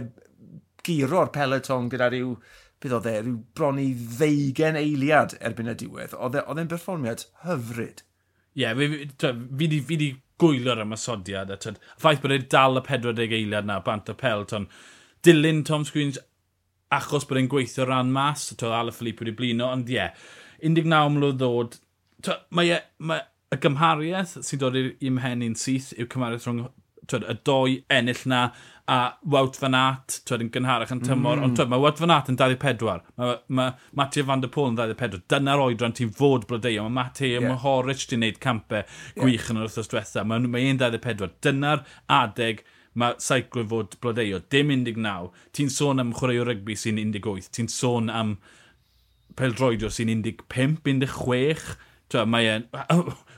giro'r 0.85 1.31
peleton 1.33 1.89
gyda 1.91 2.09
rhyw, 2.11 2.35
bydd 2.81 2.95
oedd 2.97 3.09
e, 3.09 3.17
rhyw 3.21 3.35
bron 3.57 3.81
i 3.81 3.91
ddeugen 3.93 4.79
eiliad 4.79 5.35
erbyn 5.39 5.69
y 5.71 5.77
diwedd. 5.77 6.15
Oedd 6.17 6.39
e, 6.39 6.45
e'n 6.45 6.71
berfformiad 6.71 7.27
hyfryd. 7.45 8.01
Ie, 8.57 8.65
yeah, 8.65 8.75
fi, 8.75 9.07
twa, 9.21 9.33
fi, 9.57 9.79
fi 9.87 9.99
di 9.99 10.09
gwylio'r 10.41 10.83
ymasodiad. 10.83 11.53
A 11.53 11.59
twa, 11.61 11.75
ffaith 12.01 12.23
bod 12.23 12.35
e 12.35 12.41
dal 12.51 12.81
y 12.81 12.83
40 12.87 13.37
eiliad 13.37 13.69
na, 13.69 13.79
bant 13.85 14.11
o 14.11 14.17
pel. 14.17 14.45
Twa, 14.49 14.65
dilyn 15.25 15.63
Tom 15.67 15.85
Screens 15.87 16.19
achos 16.91 17.27
bod 17.29 17.39
e'n 17.39 17.49
gweithio 17.51 17.87
ran 17.87 18.11
mas. 18.11 18.49
Twa, 18.59 18.73
Ala 18.81 18.95
Philippe 18.95 19.25
wedi 19.25 19.37
blino, 19.37 19.71
ond 19.71 19.91
ie. 19.91 19.99
Yeah, 19.99 20.15
19 20.61 21.15
mlynedd 21.15 21.39
ddod. 21.41 21.79
Mae, 22.53 22.75
e, 22.75 22.81
mae 23.01 23.23
y 23.51 23.57
gymhariaeth 23.63 24.37
sy'n 24.45 24.61
dod 24.61 24.77
i'r 24.79 24.91
imhenu'n 25.09 25.57
syth 25.59 25.91
yw 25.97 26.07
cymhariaeth 26.11 26.45
rhwng 26.47 26.67
twyd, 27.09 27.25
y 27.29 27.35
doi 27.47 27.79
ennill 27.93 28.21
na 28.29 28.41
a 28.91 29.13
Wout 29.23 29.55
Van 29.61 29.75
Aert, 29.77 30.17
twyd, 30.27 30.43
yn 30.45 30.51
gynharach 30.51 30.91
yn 30.91 31.01
tymor, 31.05 31.39
mm. 31.39 31.45
ond 31.45 31.57
twyd, 31.57 31.69
mae 31.71 31.81
Wout 31.81 32.01
Van 32.01 32.11
Aert 32.11 32.31
yn 32.31 32.37
24, 32.39 33.05
mae, 33.21 33.37
mae 33.47 33.73
Mathieu 33.97 34.27
Van 34.27 34.43
Der 34.43 34.51
Pôl 34.51 34.71
yn 34.71 34.77
24, 34.79 35.21
dyna'r 35.31 35.63
oedran 35.63 35.95
ti'n 35.97 36.11
fod 36.17 36.47
blodeio, 36.49 36.83
mae 36.87 36.97
Mathieu 36.97 37.37
yeah. 37.37 37.47
Mohoric 37.47 38.07
ti'n 38.09 38.23
neud 38.25 38.41
campau 38.43 38.83
gwych 39.15 39.37
yeah. 39.37 39.51
yn 39.53 39.61
yr 39.61 39.69
wrthos 39.69 39.91
diwetha, 39.91 40.25
mae 40.27 40.43
mae 40.43 40.71
e'n 40.73 40.81
24, 40.81 41.31
dyna'r 41.45 41.85
adeg 42.17 42.65
mae 42.99 43.15
seiclo 43.23 43.63
fod 43.71 43.95
blodeio, 44.03 44.41
dim 44.51 44.73
19, 44.73 45.29
ti'n 45.55 45.71
sôn 45.71 46.03
am 46.03 46.11
chwarae 46.17 46.41
o 46.41 46.49
rygbi 46.49 46.75
sy'n 46.75 46.99
18, 46.99 47.47
ti'n 47.55 47.71
sôn 47.71 48.11
am 48.11 48.35
peldroedio 49.39 49.93
sy'n 49.93 50.11
15, 50.19 51.07
16, 51.07 51.77
Twa, 52.11 52.25
mae 52.27 52.49
e'n... 52.51 52.65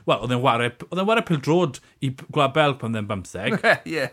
Wel, 0.08 0.20
oedd 0.20 0.34
e'n 0.36 0.42
wario, 0.44 0.72
oedd 0.90 1.00
e'n 1.00 1.08
wario 1.08 1.26
pildrod 1.28 1.80
i 2.04 2.12
Gwlad 2.26 2.54
Belg 2.56 2.80
pan 2.80 2.96
ddim 2.96 3.08
bymtheg. 3.10 3.58
Ie. 3.94 4.08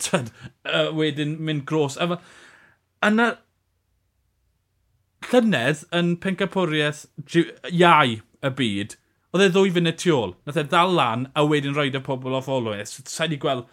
Tyd, 0.00 0.30
uh, 0.70 0.92
wedyn 0.96 1.34
mynd 1.42 1.66
gros. 1.68 1.98
A 1.98 2.18
yna 3.06 3.32
llynedd 5.30 5.82
yn 5.96 6.14
pencapwriaeth 6.22 7.06
iau 7.72 8.16
y 8.16 8.52
byd, 8.60 8.96
oedd 9.34 9.44
e 9.44 9.50
ddwy 9.52 9.74
funud 9.74 9.98
tu 10.00 10.14
ôl. 10.14 10.36
Nath 10.46 10.60
e 10.60 10.64
ddal 10.68 10.94
lan 10.96 11.28
a 11.34 11.44
wedyn 11.46 11.76
roed 11.76 11.98
y 11.98 12.02
pobl 12.06 12.38
o 12.38 12.42
olwys. 12.56 12.96
Sa'i 13.10 13.32
di 13.32 13.40
gweld 13.42 13.66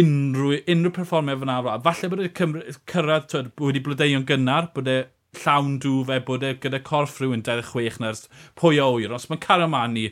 unrhyw, 0.00 0.62
unrhyw 0.70 0.94
perfformiad 0.96 1.42
fyna 1.42 1.60
ar 1.60 1.82
Falle 1.84 2.10
bod 2.10 2.24
e 2.24 2.30
cyrraedd 2.34 3.28
twyd, 3.30 3.52
wedi 3.60 3.82
blodeuon 3.84 4.26
gynnar, 4.28 4.72
bod 4.74 4.90
e 4.90 5.02
llawn 5.42 5.78
dŵf 5.82 6.10
e 6.14 6.20
bod 6.26 6.46
e 6.46 6.54
gyda 6.62 6.80
corff 6.86 7.20
rhywun 7.20 7.44
26 7.46 8.00
na'r 8.02 8.22
pwy 8.58 8.80
o 8.82 8.90
wyr. 8.96 9.14
Os 9.14 9.28
mae 9.30 9.42
Caramani 9.42 10.08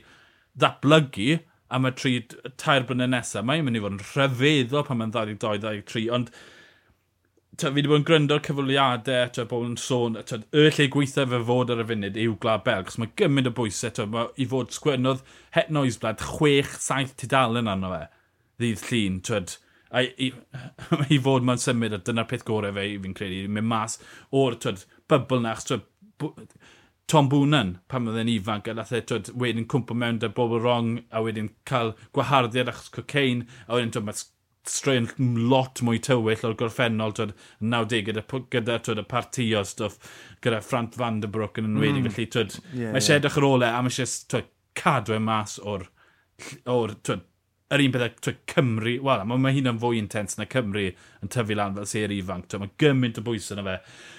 ddatblygu 0.59 1.39
am 1.73 1.89
y 1.89 1.93
tri, 1.97 2.17
tair 2.61 2.85
blynedd 2.89 3.13
nesaf. 3.15 3.45
Mae'n 3.49 3.65
mynd 3.67 3.79
i 3.79 3.85
fod 3.85 3.97
yn 3.97 4.03
rhyfeddol 4.03 4.85
pan 4.89 5.01
mae'n 5.01 5.15
22-23, 5.15 6.09
ond 6.13 6.33
ta, 7.57 7.69
fi 7.69 7.75
wedi 7.77 7.91
bod 7.91 8.01
yn 8.01 8.07
gwrando'r 8.09 8.45
cyfwliadau, 8.47 9.33
ta, 9.37 9.47
bod 9.49 9.67
yn 9.71 9.79
sôn, 9.81 10.19
ta, 10.29 10.41
y 10.53 10.67
lle 10.69 10.89
gweithio 10.93 11.27
fe 11.29 11.41
fod 11.49 11.73
ar 11.73 11.83
y 11.85 11.89
funud 11.89 12.19
yw 12.25 12.37
Gwlad 12.43 12.65
Belg, 12.69 12.89
cos 12.89 13.01
mae 13.01 13.13
gymaint 13.21 13.51
o 13.51 13.55
bwysau, 13.57 13.93
ta, 13.97 14.07
ma, 14.09 14.27
i 14.41 14.47
fod 14.49 14.73
sgwennodd 14.77 15.25
het 15.57 15.73
noes 15.75 15.99
blad, 16.03 16.23
chwech, 16.37 16.77
saith 16.81 17.15
tudalen 17.21 17.71
arno 17.73 17.93
fe, 17.93 18.03
ddydd 18.61 18.87
llun, 18.89 19.21
ta, 19.29 19.43
a, 19.93 20.05
i, 20.05 20.33
i 21.17 21.21
fod 21.25 21.49
ma'n 21.49 21.61
symud, 21.61 21.97
a 21.97 22.01
dyna'r 22.05 22.29
peth 22.31 22.47
gorau 22.49 22.77
fe, 22.77 22.89
fi'n 23.05 23.17
credu, 23.17 23.45
mynd 23.53 23.69
mas 23.73 23.99
o'r, 24.33 24.57
bybl 25.13 25.45
na, 25.45 25.57
chos, 25.61 25.85
Tom 27.11 27.29
Boonan 27.29 27.75
pan 27.93 28.09
oedd 28.09 28.21
e'n 28.23 28.31
ifanc 28.33 28.69
a 28.71 28.75
lath 28.77 28.93
e 28.97 29.03
twyd, 29.05 29.33
wedyn 29.39 29.67
cwmpo 29.69 29.97
mewn 29.99 30.21
da 30.23 30.31
bobl 30.33 30.63
rong 30.63 30.95
a 31.11 31.23
wedyn 31.25 31.51
cael 31.69 31.93
gwaharddiad 32.17 32.71
achos 32.73 32.93
cocaine 32.95 33.49
a 33.67 33.77
wedyn 33.77 33.93
twyd, 33.95 34.07
mae 34.09 34.23
straen 34.69 35.09
lot 35.51 35.83
mwy 35.83 35.99
tywyll 36.07 36.47
o'r 36.49 36.57
gorffennol 36.59 37.15
twyd, 37.19 37.35
90 37.75 38.07
gyda, 38.09 38.25
gyda 38.55 38.79
twyd, 38.87 39.03
y 39.03 39.07
partio 39.11 39.65
stwff 39.67 40.15
gyda 40.45 40.63
Frant 40.65 40.97
van 41.01 41.21
der 41.25 41.33
Broek 41.35 41.59
yn 41.61 41.73
enwedig 41.73 42.07
mm. 42.07 42.15
felly 42.15 42.29
twyd, 42.37 42.57
yeah, 42.71 42.95
mae 42.95 43.03
eisiau 43.03 43.17
yeah. 43.17 43.23
edrych 43.23 43.41
ar 43.41 43.49
ôl 43.51 43.67
e 43.67 43.73
a 43.73 43.83
mae 43.83 43.93
eisiau 44.07 44.47
cadw 44.79 45.17
e 45.17 45.21
mas 45.23 45.59
o'r, 45.59 45.89
or, 46.71 46.95
twyd, 47.03 47.27
yr 47.73 47.83
un 47.85 47.93
beth 47.95 48.29
y 48.29 48.35
Cymru, 48.53 48.97
wel, 49.07 49.23
mae 49.29 49.41
ma 49.41 49.53
hyn 49.55 49.71
yn 49.71 49.79
fwy 49.81 50.01
intens 50.01 50.37
na 50.39 50.47
Cymru 50.51 50.91
yn 50.93 51.31
tyfu 51.33 51.57
lan 51.57 51.77
fel 51.79 51.89
ser 51.89 52.13
ifanc, 52.13 52.53
mae 52.61 52.73
gymaint 52.81 53.21
o 53.21 53.25
bwysau 53.25 53.59
na 53.59 53.65
fe. 53.69 53.77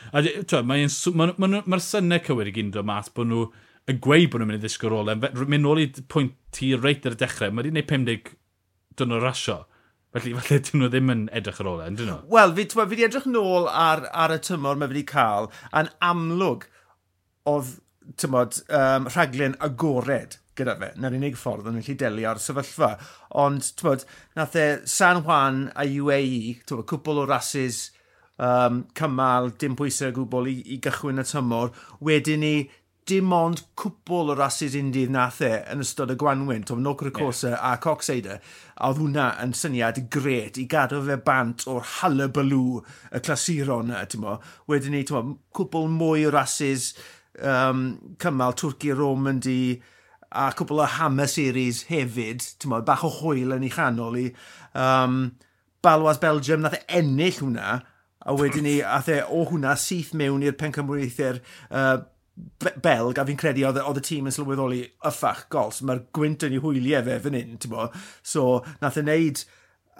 A 0.09 0.63
mae'r 0.65 0.95
ma, 1.13 1.29
ma, 1.37 1.49
ma, 1.49 1.61
ma 1.69 1.79
synnau 1.83 2.23
cywir 2.25 2.49
i 2.49 2.55
gyn 2.55 2.73
dod 2.73 2.89
mas 2.89 3.11
bod 3.13 3.29
nhw 3.29 3.45
yn 3.91 3.99
gweud 4.03 4.31
bod 4.31 4.41
nhw'n 4.41 4.49
mynd 4.53 4.61
i 4.61 4.63
ddisgwyl 4.63 4.95
rolau, 4.95 5.19
e, 5.19 5.45
mynd 5.45 5.65
nôl 5.67 5.83
i 5.83 5.87
pwynt 6.09 6.35
ti 6.55 6.71
reit 6.79 7.05
ar 7.05 7.17
y 7.17 7.21
dechrau, 7.21 7.53
mae 7.53 7.65
wedi 7.65 7.73
gwneud 7.75 7.89
50 7.91 8.33
dyn 8.99 9.11
nhw 9.11 9.21
rasio. 9.21 9.59
Felly, 10.13 10.33
falle 10.39 10.61
dyn 10.65 10.81
nhw 10.81 10.91
ddim 10.93 11.13
yn 11.13 11.25
edrych 11.35 11.61
ar 11.61 11.71
ôl 11.73 11.83
e, 11.83 11.89
dyn 11.91 12.09
nhw? 12.09 12.19
Wel, 12.33 12.55
fi, 12.57 12.67
fi 12.73 12.85
wedi 12.85 13.07
edrych 13.09 13.29
nôl 13.29 13.67
ar, 13.69 14.07
ar 14.25 14.33
y 14.33 14.39
tymor 14.49 14.79
mae 14.79 14.89
wedi 14.89 15.05
cael, 15.13 15.51
a'n 15.75 15.91
amlwg 16.09 16.69
oedd, 17.49 17.75
tymod, 18.19 18.63
um, 18.73 19.11
rhaglen 19.13 19.59
agored 19.63 20.39
gyda 20.57 20.77
fe. 20.79 20.91
Na'r 21.01 21.17
unig 21.17 21.39
ffordd 21.39 21.69
yn 21.71 21.79
gallu 21.79 21.97
delio 21.99 22.29
ar 22.31 22.41
sefyllfa. 22.43 22.93
Ond, 23.43 23.73
ti'n 23.79 24.05
nath 24.37 24.59
e 24.59 24.67
San 24.89 25.23
Juan 25.23 25.65
a 25.75 25.87
UAE, 25.87 26.59
ti'n 26.61 26.79
bod, 26.79 26.87
cwpl 26.91 27.23
o 27.23 27.27
rasis 27.29 27.87
um, 28.37 28.83
cymal, 28.97 29.51
dim 29.59 29.75
pwysau 29.79 30.13
gwbl 30.15 30.49
i, 30.51 30.57
i 30.75 30.79
gychwyn 30.83 31.21
y 31.21 31.27
tymor. 31.27 31.73
Wedyn 32.03 32.43
ni, 32.43 32.55
dim 33.09 33.33
ond 33.35 33.63
cwbl 33.79 34.31
o 34.31 34.35
rasis 34.39 34.77
undydd 34.79 35.11
nath 35.11 35.41
e 35.43 35.51
yn 35.73 35.83
ystod 35.83 36.13
y 36.13 36.17
gwanwyn, 36.19 36.63
tom 36.67 36.83
Nocer 36.83 37.09
y 37.09 37.13
Corsa 37.15 37.49
yeah. 37.51 37.65
a 37.73 37.79
Coxeider, 37.83 38.39
a 38.77 38.91
oedd 38.91 39.01
hwnna 39.01 39.25
yn 39.43 39.55
syniad 39.57 39.99
gret 40.13 40.59
i 40.61 40.67
gadw 40.71 41.01
fe 41.07 41.17
bant 41.25 41.65
o'r 41.71 41.83
halabalw 41.97 42.79
y 43.11 43.23
clasuron 43.25 43.91
yna, 43.91 44.05
ti'n 44.07 44.23
mo. 44.23 44.37
Wedyn 44.71 44.95
ni, 44.95 45.03
ti'n 45.07 45.19
mo, 45.19 45.39
cwbl 45.55 45.91
mwy 45.91 46.29
o 46.29 46.31
rasis 46.33 46.93
um, 47.41 47.89
cymal, 48.23 48.55
Twrci, 48.59 48.93
Romandy, 48.95 49.59
di, 49.73 49.92
a 50.33 50.49
cwbl 50.57 50.83
o 50.83 50.89
hammer 50.97 51.29
series 51.29 51.83
hefyd, 51.89 52.43
ti'n 52.59 52.73
modd, 52.73 52.85
bach 52.87 53.05
o 53.05 53.11
hwyl 53.21 53.55
yn 53.55 53.65
ei 53.67 53.73
chanol 53.73 54.19
i. 54.19 54.27
Um, 54.73 55.33
Balwas 55.83 56.21
Belgium 56.21 56.63
nath 56.63 56.79
e 56.79 56.81
ennill 56.99 57.41
hwnna, 57.41 57.81
a 58.23 58.35
wedyn 58.39 58.65
ni, 58.65 58.77
ath 58.87 59.11
e 59.11 59.19
o 59.23 59.43
hwnna 59.49 59.75
syth 59.79 60.13
mewn 60.17 60.45
i'r 60.45 60.57
pencymwythyr 60.59 61.41
uh, 61.69 62.03
Belg, 62.81 63.19
a 63.19 63.25
fi'n 63.27 63.37
credu 63.37 63.65
oedd 63.67 63.77
oedd 63.83 63.99
y 63.99 64.05
tîm 64.07 64.29
yn 64.29 64.33
sylweddoli 64.33 64.79
yffach 65.05 65.43
gols. 65.53 65.83
Mae'r 65.85 66.05
gwynt 66.17 66.45
yn 66.47 66.55
ei 66.55 66.63
hwyliau 66.63 67.05
fe 67.05 67.19
fan 67.21 67.37
hyn, 67.37 67.59
ti'n 67.61 67.73
modd. 67.75 67.99
So, 68.25 68.63
nath 68.81 68.97
e 68.97 69.03
wneud 69.05 69.43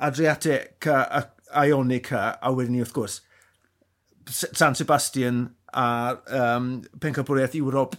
Adriatic 0.08 0.88
a 0.90 1.28
Ionica, 1.54 2.32
a 2.42 2.54
wedyn 2.56 2.74
ni, 2.74 2.82
wrth 2.82 2.96
gwrs, 2.96 3.20
San 4.26 4.74
Sebastian 4.74 5.46
a 5.74 6.18
um, 6.40 6.82
Pencapwriaeth 7.00 7.58
Ewrop 7.60 7.98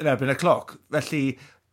yn 0.00 0.10
erbyn 0.12 0.32
y 0.32 0.36
cloc. 0.38 0.76
Felly, 0.94 1.22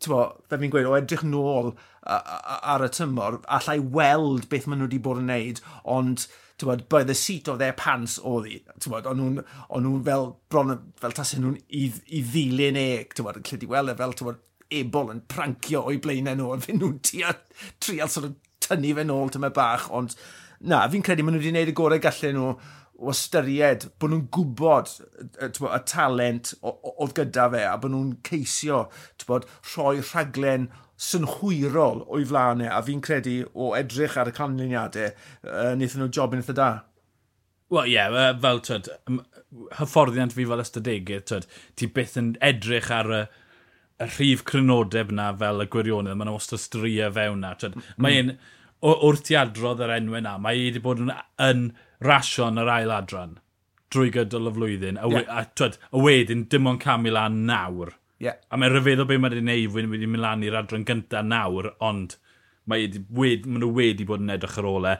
tymo, 0.03 0.21
fe 0.49 0.59
fi'n 0.59 0.71
gweud, 0.73 0.87
o 0.89 0.95
edrych 0.97 1.25
nôl 1.27 1.73
ar 2.03 2.85
y 2.85 2.89
tymor, 2.93 3.41
allai 3.57 3.79
weld 3.79 4.47
beth 4.51 4.67
maen 4.67 4.83
nhw 4.83 4.89
wedi 4.89 5.01
bod 5.03 5.21
yn 5.21 5.29
neud, 5.31 5.61
ond 5.89 6.27
tywod, 6.61 6.85
by 6.91 7.03
the 7.07 7.15
seat 7.17 7.49
of 7.51 7.59
their 7.59 7.75
pants 7.77 8.19
oedd 8.19 8.49
hi. 8.49 8.59
Tywod, 8.83 9.07
o'n 9.09 9.21
nhw'n 9.21 9.41
nhw 9.85 9.93
fel 10.07 10.29
bron, 10.53 10.75
fel 11.01 11.15
tasyn 11.17 11.43
nhw'n 11.43 11.59
i, 11.67 11.87
i 12.13 12.23
ddilyn 12.27 12.79
e, 12.79 12.87
tywod, 13.15 13.39
yn 13.41 13.47
lledu 13.49 13.71
weld 13.71 13.93
e 13.93 13.97
fel, 13.99 14.15
tywod, 14.19 14.41
ebol 14.73 15.11
yn 15.13 15.23
prancio 15.29 15.83
o'i 15.87 15.99
blaenau 16.01 16.37
nhw, 16.39 16.53
a 16.53 16.61
fy 16.63 16.77
nhw'n 16.77 16.99
trial 17.03 18.09
sort 18.09 18.29
of 18.29 18.37
tynnu 18.63 18.95
fe 18.97 19.05
nôl 19.07 19.31
tyma 19.33 19.51
bach, 19.53 19.89
ond 19.93 20.15
na, 20.63 20.85
fi'n 20.91 21.03
credu 21.05 21.25
maen 21.25 21.37
nhw 21.37 21.43
wedi 21.43 21.51
gwneud 21.51 21.73
y 21.73 21.77
gorau 21.77 22.03
gallen 22.03 22.39
nhw 22.39 22.53
o 22.99 23.11
ystyried 23.11 23.87
bod 23.99 24.13
nhw'n 24.13 24.27
gwybod 24.33 24.91
bod, 24.93 25.49
y 25.49 25.81
talent 25.89 26.53
oedd 26.63 27.15
gyda 27.17 27.49
fe 27.53 27.65
a 27.67 27.75
bod 27.81 27.93
nhw'n 27.93 28.15
ceisio 28.27 28.85
bod, 29.27 29.47
rhoi 29.73 29.99
rhaglen 30.01 30.69
synhwyrol 31.03 32.03
o'i 32.05 32.25
flanau 32.29 32.69
a 32.71 32.81
fi'n 32.85 33.01
credu 33.03 33.41
o 33.53 33.73
edrych 33.77 34.17
ar 34.19 34.29
y 34.29 34.35
canlyniadau 34.37 35.09
uh, 35.09 35.73
wnaethon 35.73 36.05
nhw 36.05 36.11
job 36.13 36.35
yn 36.35 36.43
eitha 36.43 36.57
da. 36.59 36.71
Wel 37.73 37.89
ie, 37.89 37.95
yeah, 37.97 38.33
fel 38.41 38.61
tyd, 38.63 38.89
hyfforddiant 39.79 40.35
fi 40.35 40.45
fel 40.49 40.61
ystadegu, 40.61 41.21
tyd, 41.25 41.47
ti 41.79 41.89
byth 41.95 42.19
yn 42.21 42.33
edrych 42.45 42.91
ar 42.93 43.09
y, 43.09 43.21
y 44.03 44.09
rhif 44.11 44.43
crynodeb 44.49 45.13
na 45.15 45.31
fel 45.39 45.63
y 45.63 45.69
gwirionedd, 45.73 46.19
mae'n 46.19 46.35
wastad 46.35 46.61
strio 46.61 47.09
fewn 47.15 47.41
na. 47.41 47.55
Twyd, 47.57 47.79
mm. 47.79 47.95
Mae'n 48.05 48.35
wrth 48.83 49.31
i 49.31 49.39
adrodd 49.39 49.81
yr 49.83 49.95
enwau 49.97 50.21
na, 50.21 50.35
mae 50.43 50.59
wedi 50.67 50.83
bod 50.83 51.01
yn, 51.01 51.11
yn 51.41 51.67
rasio'n 52.03 52.61
yr 52.61 52.71
ail 52.77 52.93
adran 52.93 53.39
drwy 53.93 54.11
gydol 54.13 54.49
y 54.49 54.53
flwyddyn. 54.55 54.99
A, 54.99 55.09
yeah. 55.11 55.29
a, 55.29 55.45
twed, 55.57 55.77
a 55.93 56.01
wedyn, 56.01 56.47
dim 56.49 56.69
ond 56.69 56.81
cam 56.83 57.07
i 57.07 57.13
lan 57.13 57.43
nawr. 57.49 57.93
Yeah. 58.23 58.39
A 58.49 58.59
mae'n 58.59 58.73
rhyfeddol 58.73 59.07
beth 59.09 59.21
mae'n 59.21 59.51
ei 59.51 59.65
wneud 59.67 59.91
wedi 59.91 60.09
mynd 60.09 60.23
lan 60.23 60.45
i'r 60.47 60.57
adran 60.61 60.85
gyntaf 60.87 61.25
nawr, 61.27 61.73
ond 61.83 62.17
mae 62.69 62.85
wedi, 62.87 63.49
nhw 63.49 63.71
wedi 63.75 64.07
bod 64.07 64.23
yn 64.23 64.33
edrych 64.33 64.59
ar 64.61 64.69
ole. 64.69 64.93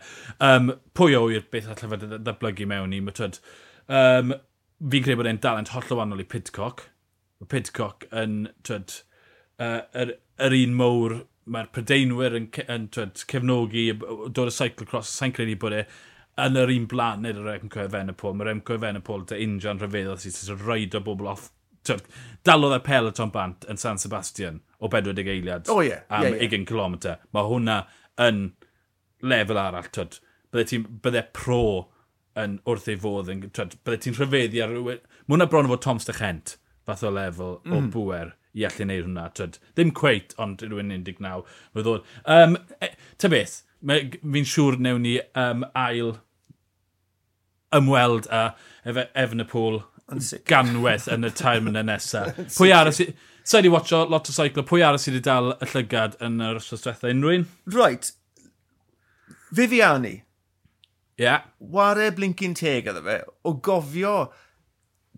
Um, 0.44 0.74
pwy 0.98 1.16
o 1.18 1.28
i'r 1.32 1.46
beth 1.52 1.70
allai 1.72 1.92
fod 1.94 2.08
ddatblygu 2.18 2.68
mewn 2.70 2.96
i, 2.96 3.02
mae 3.04 3.16
twyd, 3.16 3.40
um, 3.88 4.36
fi'n 4.84 5.06
credu 5.06 5.22
bod 5.22 5.32
e'n 5.32 5.44
dalent 5.44 5.72
holl 5.76 5.94
o 5.96 6.00
wannol 6.02 6.24
i 6.24 6.28
Pidcock. 6.30 6.88
Mae 7.42 7.52
Pidcock 7.54 8.08
yn, 8.12 8.42
twyd, 8.68 8.98
uh, 9.64 9.86
yr, 10.04 10.18
yr 10.44 10.58
un 10.60 10.76
mowr, 10.80 11.22
mae'r 11.54 11.72
prydeinwyr 11.76 12.36
yn, 12.40 12.50
yn 12.68 12.90
twyd, 12.94 13.24
cefnogi, 13.32 13.90
dod 13.96 14.52
y 14.52 14.58
cyclocross, 14.60 15.16
sa'n 15.16 15.36
credu 15.36 15.56
bod 15.60 15.80
e 15.80 15.86
yn 16.42 16.58
yr 16.58 16.72
un 16.74 16.86
blaned 16.90 17.38
yr 17.38 17.46
Remco 17.46 17.84
Evenepoel. 17.84 18.38
Mae'r 18.38 18.50
Remco 18.52 18.78
Evenepoel 18.78 19.28
te 19.30 19.38
injan 19.44 19.82
rhyfeddol 19.82 20.20
sydd 20.22 20.38
sy'n 20.40 20.62
rhaid 20.64 20.98
o 20.98 21.04
bobl 21.06 21.30
off. 21.34 21.52
Tyd, 21.84 22.06
dalodd 22.48 22.78
y 22.78 22.82
peloton 22.86 23.32
bant 23.34 23.66
yn 23.70 23.80
San 23.80 24.00
Sebastian 24.00 24.62
o 24.80 24.88
40 24.88 25.28
eiliad 25.28 25.68
oh, 25.72 25.82
yeah. 25.84 26.06
am 26.08 26.24
yeah, 26.24 26.38
yeah. 26.38 26.54
20 26.56 26.70
km. 26.70 27.18
Mae 27.36 27.50
hwnna 27.50 27.80
yn 28.24 28.46
lefel 29.24 29.60
arall. 29.60 29.90
Tyd. 29.94 30.20
Bydde, 30.54 30.68
ti, 30.70 30.80
bydde 30.80 31.26
pro 31.36 31.64
yn 32.40 32.60
wrth 32.70 32.90
ei 32.92 33.00
fodd. 33.00 33.32
yn... 33.34 33.44
Tyd, 33.52 33.78
bydde 33.84 34.06
ti'n 34.06 34.18
rhyfeddi 34.18 34.64
ar 34.64 34.72
rhywun... 34.74 35.04
Mae 35.26 35.38
hwnna 35.38 35.50
bron 35.52 35.70
o 35.70 35.74
fod 35.74 35.84
Tom 35.86 36.02
Stachent 36.02 36.58
fath 36.88 37.04
o 37.08 37.12
lefel 37.14 37.60
mm. 37.64 37.76
o 37.76 37.84
bwer 37.94 38.34
i 38.54 38.66
allu 38.68 38.84
gwneud 38.84 39.06
hwnna. 39.08 39.28
Tyd. 39.38 39.60
Ddim 39.76 39.94
cweit, 39.98 40.34
ond 40.42 40.64
rhywun 40.66 40.92
19. 40.94 41.30
Fydd 41.76 41.92
oedd... 41.94 42.10
Um, 42.24 42.58
e, 42.80 42.94
ta 43.22 43.32
beth, 43.34 43.60
fi'n 43.84 44.48
siŵr 44.48 44.80
newn 44.84 45.04
ni 45.04 45.18
um, 45.40 45.66
ail 45.76 46.16
ymweld 47.74 48.30
â 48.32 48.46
ef 48.88 49.00
Efnapol 49.26 49.82
ganweth 50.50 51.10
yn 51.12 51.28
y 51.28 51.32
tair 51.36 51.62
mynd 51.64 51.80
nesaf. 51.88 52.36
Pwy 52.58 52.74
aros 52.76 53.02
i... 53.04 53.14
Sa 53.44 53.60
i 53.60 53.68
watcho 53.68 54.06
lot 54.08 54.30
o 54.32 54.32
seiclo, 54.32 54.64
pwy 54.64 54.86
aros 54.88 55.04
i 55.04 55.12
wedi 55.12 55.24
dal 55.26 55.50
y 55.58 55.68
llygad 55.68 56.14
yn 56.24 56.38
yr 56.40 56.62
ysgol 56.62 56.80
diwethaf 56.80 57.10
unrhyw'n? 57.10 57.42
Right. 57.76 58.14
Viviani. 59.52 60.14
Ie. 61.20 61.26
Yeah. 61.26 61.44
Ware 61.60 62.08
blincyn 62.16 62.56
teg 62.56 62.88
iddo 62.88 63.04
fe, 63.04 63.18
o 63.44 63.52
gofio, 63.68 64.14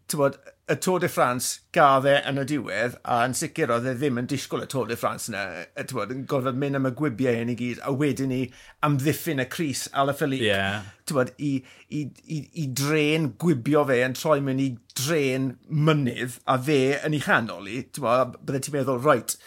ti'n 0.09 0.23
bod, 0.23 0.39
y 0.67 0.75
Tôr 0.81 0.99
de 0.99 1.07
France 1.07 1.59
gadd 1.75 2.07
e 2.09 2.15
yn 2.25 2.41
y 2.41 2.43
diwedd, 2.49 2.95
a 3.05 3.19
yn 3.27 3.35
sicr 3.37 3.69
oedd 3.69 3.85
e 3.85 3.91
ddim 3.99 4.17
yn 4.17 4.29
disgwyl 4.29 4.63
y 4.63 4.69
Tôr 4.71 4.87
de 4.89 4.95
France 4.97 5.29
yna, 5.29 5.43
bod, 5.91 6.13
yn 6.15 6.23
gorfod 6.29 6.57
mynd 6.57 6.79
am 6.79 6.87
y 6.89 6.91
gwibiau 6.97 7.37
hyn 7.37 7.51
i 7.53 7.55
gyd, 7.59 7.83
a 7.85 7.93
wedyn 7.93 8.31
ni 8.33 8.39
amddiffyn 8.85 9.43
y 9.43 9.45
Cris 9.51 9.83
Alaphilippe, 9.93 10.47
yeah. 10.47 10.87
bod, 11.11 11.29
i, 11.37 11.59
i, 11.93 12.01
i, 12.25 12.39
i 12.63 12.65
dren 12.73 13.29
gwibio 13.41 13.83
fe 13.85 13.99
yn 14.07 14.17
troi 14.17 14.39
mewn 14.41 14.63
i 14.63 14.71
dren 14.97 15.51
mynydd, 15.69 16.39
a 16.49 16.57
fe 16.65 16.79
yn 16.97 17.17
ei 17.19 17.21
chanol 17.27 17.69
i, 17.69 17.83
bydde 17.93 18.63
ti'n 18.65 18.77
meddwl, 18.79 19.03
right, 19.05 19.37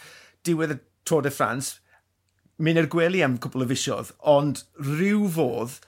diwedd 0.46 0.76
y 0.76 0.78
Tôr 1.08 1.26
de 1.26 1.34
France, 1.34 1.80
mynd 2.62 2.78
i'r 2.78 2.90
gwely 2.94 3.25
am 3.26 3.40
cwbl 3.42 3.66
o 3.66 3.68
fisiodd, 3.72 4.14
ond 4.37 4.62
rhyw 4.78 5.26
fodd, 5.34 5.80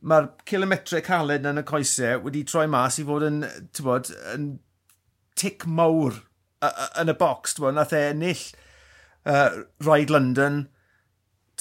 mae'r 0.00 0.32
kilometre 0.48 1.04
caled 1.04 1.44
yn 1.44 1.60
y 1.60 1.68
coesau 1.68 2.24
wedi 2.24 2.46
troi 2.48 2.64
mas 2.72 2.96
i 2.96 3.04
fod 3.04 3.28
yn, 3.28 3.42
bod, 3.84 4.08
yn 4.32 4.50
tic 5.38 5.66
mawr 5.66 6.22
yn 7.00 7.12
y 7.12 7.16
bocs. 7.18 7.56
Bo, 7.60 7.72
nath 7.74 7.94
e 7.96 8.02
ennill 8.10 8.46
uh, 9.26 9.62
Ride 9.86 10.12
London. 10.12 10.64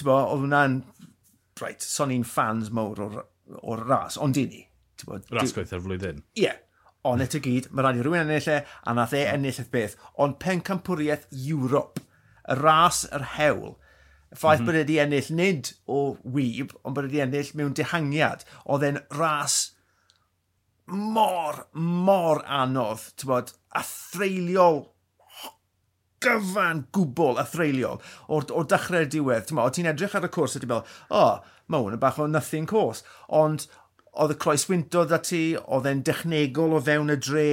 Bo, 0.03 0.15
oedd 0.15 0.45
hwnna'n... 0.45 0.81
Right, 1.59 1.83
son 1.83 2.13
i'n 2.15 2.23
fans 2.23 2.69
mawr 2.71 3.01
o'r, 3.03 3.15
or 3.59 3.81
ras, 3.83 4.15
ond 4.15 4.38
i 4.39 4.45
ni. 4.47 4.61
Bo, 5.03 5.19
ras 5.35 5.51
gwaith 5.55 5.73
ar 5.75 5.81
flwyddyn. 5.83 6.21
Ie, 6.38 6.45
yeah. 6.45 6.59
ond 7.08 7.23
eto 7.23 7.41
gyd, 7.43 7.67
mae 7.73 7.84
rhaid 7.84 7.99
i 7.99 8.05
rhywun 8.05 8.21
ennill 8.21 8.47
e, 8.53 8.62
a 8.63 8.93
nath 8.95 9.15
e 9.17 9.25
ennill 9.27 9.60
eith 9.60 9.73
beth. 9.73 9.97
Ond 10.23 10.38
pencampwriaeth 10.39 11.27
Ewrop, 11.36 11.99
y 12.47 12.55
ras 12.62 13.01
yr 13.12 13.25
hewl, 13.36 13.75
y 14.29 14.38
ffaith 14.38 14.62
mm 14.62 14.63
-hmm. 14.63 14.69
bod 14.69 14.79
wedi 14.79 15.01
ennill 15.03 15.34
nid 15.36 15.73
o 15.84 15.99
wyb, 16.23 16.71
ond 16.84 16.95
bod 16.95 17.10
wedi 17.10 17.23
ennill 17.25 17.51
mewn 17.60 17.75
dehangiad. 17.75 18.47
Oedd 18.63 18.88
e'n 18.88 19.03
ras 19.19 19.60
mor, 20.91 21.65
mor 21.73 22.43
anodd, 22.45 23.12
ti'n 23.17 23.32
bod, 23.32 23.54
athreiliol 23.80 24.84
gyfan 26.23 26.84
gwbl 26.95 27.39
athreiliol 27.39 28.02
o'r, 28.28 28.47
or 28.52 28.65
dechrau'r 28.67 29.08
diwedd. 29.12 29.47
Ti'n 29.47 29.62
ti'n 29.75 29.91
edrych 29.93 30.17
ar 30.19 30.28
y 30.28 30.32
cwrs 30.36 30.58
a 30.58 30.63
ti'n 30.63 30.71
meddwl, 30.71 30.97
o, 31.10 31.21
oh, 31.21 31.62
mae 31.69 31.86
hwn 31.86 31.95
yn 31.95 32.02
bach 32.02 32.19
o 32.19 32.28
nothing 32.28 32.67
course. 32.69 33.06
Ond 33.30 33.67
oedd 34.19 34.36
y 34.36 34.39
croeswynto 34.41 35.06
dda 35.08 35.21
ti, 35.23 35.43
oedd 35.60 35.88
e'n 35.89 36.04
dechnegol 36.08 36.75
o 36.75 36.84
fewn 36.84 37.13
y 37.13 37.17
dre. 37.21 37.49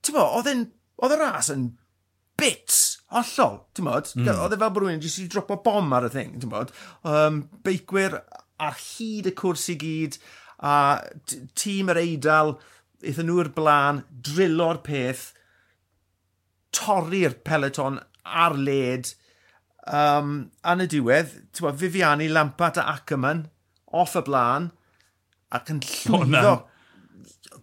Ti'n 0.00 0.16
mo, 0.16 0.26
oedd 0.38 0.50
e'n, 0.52 0.66
oedd 1.02 1.16
y 1.16 1.20
ras 1.20 1.52
yn 1.52 1.70
bits 2.40 2.80
hollol, 3.12 3.64
ti'n 3.76 3.88
modd? 3.88 4.12
Mm. 4.16 4.30
Oedd 4.32 4.56
e 4.56 4.60
fel 4.60 4.72
bod 4.72 4.84
rhywun 4.84 5.02
jyst 5.04 5.24
i 5.24 5.28
dropo 5.30 5.60
bom 5.64 5.92
ar 5.96 6.08
y 6.08 6.12
thing, 6.14 6.36
ti'n 6.40 6.52
modd? 6.52 6.72
Um, 7.04 7.42
beicwyr 7.66 8.20
ar 8.60 8.76
hyd 8.76 9.28
y 9.28 9.34
cwrs 9.36 9.66
i 9.72 9.76
gyd, 9.80 10.20
a 10.60 10.74
tîm 11.56 11.90
yr 11.92 12.00
Eidal, 12.02 12.54
eithon 13.00 13.30
nhw'r 13.30 13.52
blaen, 13.56 14.02
drilo'r 14.26 14.82
peth, 14.84 15.30
torri'r 16.76 17.38
peleton 17.46 17.98
ar 18.24 18.56
led, 18.56 19.14
um, 19.88 20.34
yn 20.72 20.84
y 20.84 20.88
diwedd, 20.92 21.32
ti'n 21.56 21.78
Viviani, 21.80 22.28
Lampart 22.32 22.80
a 22.80 22.86
Ackerman, 22.94 23.46
off 23.90 24.18
y 24.20 24.24
blaen, 24.26 24.70
ac 25.50 25.72
yn 25.72 25.80
llwyddo... 25.86 26.58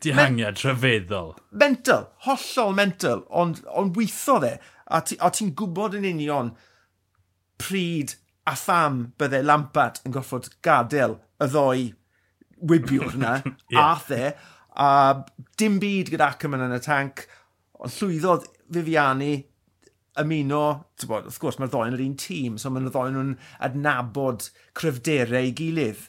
Dihangiad 0.03 0.60
rhyfeddol. 0.62 1.31
Mental, 1.57 2.03
hollol 2.27 2.75
mental, 2.77 3.23
ond 3.33 3.63
on 3.73 3.93
weitho 3.95 4.36
dde. 4.43 4.57
A 4.93 4.99
ti'n 5.01 5.31
ti 5.33 5.47
gwybod 5.57 5.95
yn 5.97 6.05
union 6.05 6.51
pryd 7.57 8.13
a 8.47 8.53
pham 8.55 8.99
byddai 9.17 9.41
Lampart 9.45 10.03
yn 10.05 10.13
goffod 10.13 10.51
gadael 10.65 11.17
y 11.41 11.47
ddoi 11.49 11.88
wibiwr 12.61 13.17
yna, 13.17 13.33
yeah. 13.71 13.91
ath 13.91 14.11
e, 14.15 14.31
a 14.77 14.89
dim 15.59 15.77
byd 15.81 16.11
gyda 16.13 16.31
Ackerman 16.31 16.65
yn 16.67 16.77
y 16.77 16.81
tank, 16.83 17.25
ond 17.77 17.93
llwyddodd 17.97 18.47
Viviani 18.73 19.35
ymuno, 20.17 20.63
bod, 21.05 21.27
wrth 21.27 21.39
gwrs 21.41 21.57
mae'r 21.61 21.71
ddoen 21.71 21.97
yr 21.97 22.03
un 22.03 22.15
tîm, 22.19 22.57
so 22.57 22.71
mae'r 22.73 22.89
ddoen 22.89 23.17
nhw'n 23.17 23.33
adnabod 23.67 24.49
cryfderau 24.77 25.49
i 25.49 25.53
gilydd. 25.57 26.07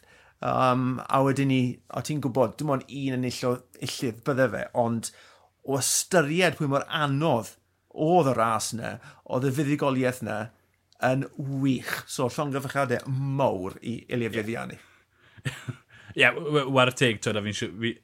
Um, 0.48 1.00
a 1.10 1.18
wedyn 1.26 1.50
ni, 1.50 1.62
o 1.92 2.02
ti'n 2.04 2.22
gwybod, 2.22 2.54
dim 2.60 2.70
ond 2.72 2.86
un 2.86 3.16
yn 3.16 3.26
illo 3.26 3.56
illydd 3.84 4.22
bydde 4.26 4.46
fe, 4.52 4.62
ond 4.78 5.10
o 5.68 5.80
ystyried 5.80 6.56
pwy 6.58 6.70
mor 6.70 6.86
anodd 6.94 7.56
oedd 7.98 8.30
y 8.30 8.36
ras 8.38 8.70
yna, 8.76 8.94
oedd 9.26 9.48
y 9.48 9.52
fuddigoliaeth 9.56 10.22
yna 10.24 10.38
yn 11.08 11.26
wych. 11.62 11.98
So 12.10 12.30
llongyfachadau 12.30 13.10
mawr 13.10 13.76
i 13.82 14.00
Elia 14.08 14.32
Feddiani. 14.34 14.80
Yeah. 15.44 15.60
yeah, 16.18 16.34
war 16.66 16.90
y 16.90 16.96
teg, 16.98 17.22
twyd, 17.22 17.38
a 17.38 17.44
fi'n 17.44 17.78
fi, 17.78 17.94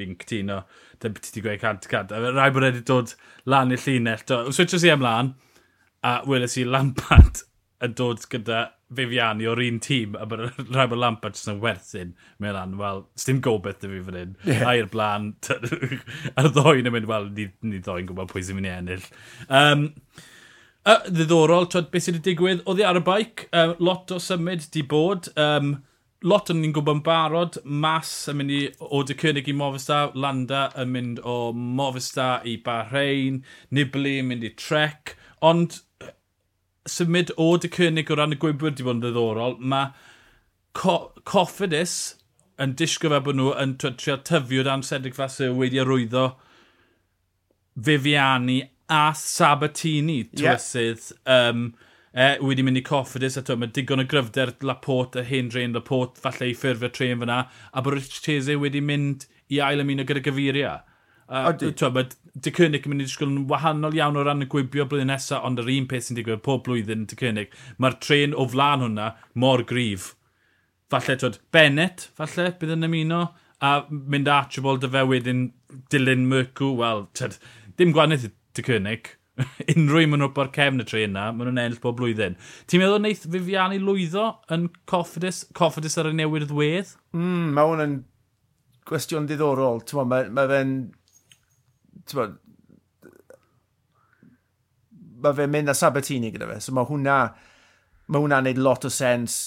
fi'n 0.00 0.16
cytuno, 0.22 0.62
dy 1.00 1.12
beth 1.12 1.28
ti 1.28 1.40
wedi 1.40 1.46
gweud 1.46 1.62
cant 1.62 1.88
cant. 1.90 2.14
A 2.14 2.32
rai 2.32 2.50
bod 2.54 2.66
wedi 2.66 2.82
dod 2.86 3.14
lan 3.50 3.74
i'r 3.74 3.84
llinell. 3.84 4.52
Switches 4.54 4.86
i 4.86 4.92
ymlaen, 4.94 5.34
a 6.06 6.20
weles 6.28 6.56
i 6.60 6.64
Lampard 6.64 7.42
yn 7.84 7.96
dod 7.96 8.24
gyda 8.32 8.68
Fifiani 8.96 9.46
o'r 9.46 9.60
un 9.62 9.78
tîm, 9.82 10.16
a 10.18 10.26
bod 10.28 10.42
rai 10.76 10.88
bod 10.90 11.02
Lampard 11.02 11.36
jyst 11.36 11.52
yn 11.52 11.60
werthyn. 11.62 12.16
Mae'n 12.42 12.56
lan, 12.56 12.78
wel, 12.80 13.04
sdim 13.20 13.42
gobeith 13.44 13.84
dy 13.84 13.92
fi 13.92 14.00
fan 14.08 14.18
hyn. 14.18 14.34
Yeah. 14.48 14.64
A 14.66 14.74
i'r 14.80 14.90
blaen, 14.92 15.30
a'r 16.40 16.50
ddoen 16.56 16.88
yn 16.88 16.96
mynd, 16.96 17.10
wel, 17.10 17.30
ni, 17.36 17.50
ni 17.66 17.84
ddoen 17.84 18.08
gwybod 18.08 18.32
pwy 18.32 18.42
sy'n 18.46 18.58
mynd 18.58 18.70
i 18.70 18.74
ennill. 18.78 19.06
Um, 19.46 19.86
a, 20.88 20.96
ddiddorol, 21.06 21.68
twyd, 21.70 21.92
beth 21.92 22.08
sydd 22.08 22.18
wedi 22.18 22.32
digwydd, 22.32 22.64
oedd 22.64 22.82
i 22.82 22.88
ar 22.88 22.98
y 22.98 23.04
baic, 23.06 23.46
um, 23.52 23.76
lot 23.84 24.10
o 24.16 24.18
symud 24.22 24.66
di 24.74 24.82
bod, 24.90 25.30
um, 25.40 25.76
lot 26.26 26.50
o'n 26.52 26.60
ni'n 26.60 26.74
gwybod 26.76 26.98
yn 26.98 27.04
barod, 27.06 27.58
Mas 27.64 28.10
yn 28.28 28.40
mynd 28.40 28.52
i 28.52 28.60
o 28.80 29.02
dy 29.06 29.16
cynnig 29.20 29.48
i 29.48 29.54
Movistar, 29.56 30.12
Landa 30.14 30.66
yn 30.80 30.92
mynd 30.92 31.22
o 31.24 31.52
Movistar 31.56 32.44
i 32.48 32.58
Bahrein, 32.64 33.40
Nibli 33.70 34.18
yn 34.20 34.28
mynd 34.28 34.44
i 34.44 34.52
Trek, 34.60 35.16
ond 35.40 35.80
symud 36.88 37.32
o 37.40 37.54
dy 37.60 37.70
cynnig 37.72 38.10
o 38.12 38.18
ran 38.18 38.36
y 38.36 38.40
gwybod 38.40 38.68
wedi 38.68 38.86
bod 38.86 38.98
yn 38.98 39.04
ddiddorol, 39.04 39.58
mae 39.60 39.92
co 40.76 40.96
Coffidus 41.28 41.96
yn 42.60 42.76
disgo 42.76 43.10
fe 43.12 43.20
bod 43.24 43.38
nhw 43.38 43.54
yn 43.62 43.76
trio 43.80 44.18
tyfu 44.28 44.60
o 44.60 44.66
dan 44.66 44.84
Cedric 44.86 45.16
Fasser 45.16 45.54
wedi 45.56 45.80
arwyddo 45.80 46.26
Viviani 47.80 48.60
a 48.90 49.12
Sabatini 49.16 50.24
twysydd. 50.34 51.12
Yeah. 51.26 51.48
Um, 51.48 51.70
e, 52.14 52.36
wedi 52.42 52.64
mynd 52.66 52.80
i 52.80 52.84
Coffidus, 52.86 53.38
a 53.38 53.56
mae 53.56 53.72
digon 53.74 54.02
o 54.02 54.06
gryfder 54.08 54.54
Laporte 54.66 55.22
a 55.22 55.26
hen 55.26 55.50
dren 55.52 55.74
Laporte, 55.76 56.20
falle 56.20 56.50
i 56.50 56.54
ffurfio 56.56 56.90
tren 56.94 57.22
fyna, 57.22 57.42
a 57.72 57.82
bod 57.82 57.98
Richese 57.98 58.56
wedi 58.60 58.82
mynd 58.84 59.26
i 59.50 59.60
ail 59.64 59.84
ymuno 59.84 60.06
gyda 60.06 60.24
gyfuriau. 60.26 60.80
Uh, 61.30 61.52
e, 61.62 61.90
mae 61.94 62.08
Dy 62.42 62.50
Cynnig 62.54 62.86
yn 62.86 62.92
mynd 62.92 63.04
i 63.04 63.06
ddisgwyl 63.06 63.28
yn 63.30 63.44
wahanol 63.50 63.94
iawn 63.94 64.18
o 64.18 64.24
ran 64.26 64.42
y 64.42 64.48
gwibio 64.50 64.86
blwyddyn 64.90 65.12
nesaf, 65.12 65.44
ond 65.46 65.62
yr 65.62 65.70
un 65.70 65.86
peth 65.90 66.08
sy'n 66.08 66.18
digwydd 66.18 66.42
pob 66.46 66.64
blwyddyn 66.66 67.04
Dy 67.10 67.18
Cynnig, 67.18 67.54
mae'r 67.78 67.98
tren 68.02 68.34
o 68.34 68.46
flan 68.50 68.82
hwnna 68.82 69.12
mor 69.38 69.62
grif. 69.66 70.12
Falle, 70.90 71.14
twyd, 71.18 71.38
Bennett, 71.54 72.08
falle, 72.18 72.48
bydd 72.58 72.74
yn 72.74 72.88
ymuno, 72.88 73.22
a 73.62 73.72
mynd 73.90 74.30
Archibald 74.30 74.86
a 74.86 74.90
fe 74.90 75.04
wedyn 75.06 75.46
Dylan 75.92 76.26
Mercw, 76.30 76.72
wel, 76.80 77.06
twyd, 77.18 77.38
dim 77.78 77.94
gwanaeth 77.94 78.26
Dy 78.58 78.66
Cynnig, 78.66 79.14
unrhyw 79.74 80.04
un 80.04 80.12
maen 80.12 80.22
nhw'n 80.22 80.34
bod 80.36 80.52
cefn 80.54 80.82
y 80.82 80.86
tre 80.88 81.04
yna, 81.06 81.28
maen 81.32 81.50
nhw'n 81.50 81.62
ennill 81.62 81.80
bob 81.82 81.98
blwyddyn. 82.00 82.36
Ti'n 82.70 82.82
meddwl 82.82 83.00
wneud 83.00 83.26
Fifiani 83.34 83.80
lwyddo 83.82 84.26
yn 84.54 84.68
coffidus, 84.90 85.42
coffidus 85.56 85.98
ar 86.00 86.10
y 86.10 86.14
newid 86.16 86.48
ddwedd? 86.50 86.94
Mm, 87.16 87.50
mae 87.56 87.70
hwn 87.70 87.84
yn 87.86 87.96
gwestiwn 88.90 89.28
diddorol. 89.30 89.82
Mae, 89.96 90.06
ma, 90.10 90.22
mae 90.38 90.50
fe'n... 90.54 90.76
Mae 95.20 95.36
fe'n 95.36 95.52
mynd 95.52 95.70
â 95.70 95.76
Sabatini 95.76 96.32
gyda 96.34 96.48
fe, 96.50 96.60
so 96.64 96.76
mae 96.76 96.88
hwnna... 96.88 97.20
Mae 98.10 98.24
hwnna'n 98.24 98.48
neud 98.48 98.58
lot 98.58 98.88
o 98.88 98.90
sens. 98.90 99.40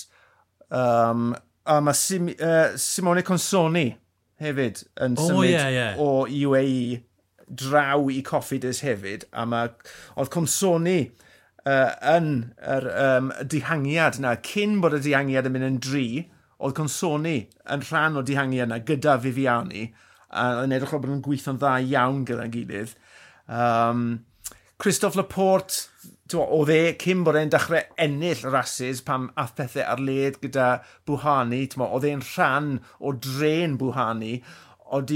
Um, 0.72 1.34
a 1.68 1.80
mae 1.84 1.98
Sim, 1.98 2.30
uh, 2.34 2.78
Simone 2.80 3.24
Consoni 3.28 3.90
hefyd 4.44 4.84
yn 5.04 5.18
symud 5.20 5.44
oh, 5.44 5.48
yeah, 5.48 5.68
yeah. 5.72 6.00
o 6.00 6.24
UAE 6.28 7.02
draw 7.48 8.08
i 8.12 8.22
Coffidus 8.26 8.82
hefyd, 8.86 9.28
a 9.34 9.46
mae, 9.50 9.72
oedd 10.20 10.32
Consoni 10.34 11.00
uh, 11.68 11.92
yn 12.16 12.30
yr 12.76 12.90
um, 12.92 13.32
dihangiad 13.50 14.20
na, 14.24 14.36
cyn 14.46 14.80
bod 14.84 14.98
y 14.98 15.02
dihangiad 15.04 15.50
yn 15.50 15.56
mynd 15.56 15.70
yn 15.70 15.80
dri, 15.84 16.08
oedd 16.64 16.78
Consoni 16.78 17.38
yn 17.74 17.86
rhan 17.90 18.20
o 18.20 18.26
dihangiad 18.26 18.72
na 18.72 18.82
gyda 18.86 19.18
Viviani, 19.24 19.90
a 20.34 20.64
yn 20.64 20.76
edrych 20.76 20.96
o 20.96 21.02
bod 21.02 21.14
yn 21.14 21.24
gweithio'n 21.26 21.60
dda 21.62 21.78
iawn 21.86 22.24
gyda'n 22.28 22.54
gilydd. 22.54 22.96
Um, 23.48 24.06
Christophe 24.82 25.20
Laporte, 25.20 25.90
oedd 26.34 26.72
e 26.74 26.80
cyn 27.00 27.22
bod 27.24 27.38
e'n 27.38 27.52
dechrau 27.54 27.84
ennill 28.02 28.42
rhasys 28.48 29.04
pam 29.06 29.30
ath 29.40 29.54
pethau 29.60 29.86
ar 29.86 30.02
led 30.02 30.40
gyda 30.42 30.70
Bwhani, 31.08 31.62
oedd 31.86 32.08
e'n 32.10 32.24
rhan 32.34 32.72
o 33.00 33.14
dren 33.14 33.78
Bwhani, 33.80 34.38
oedd 34.98 35.14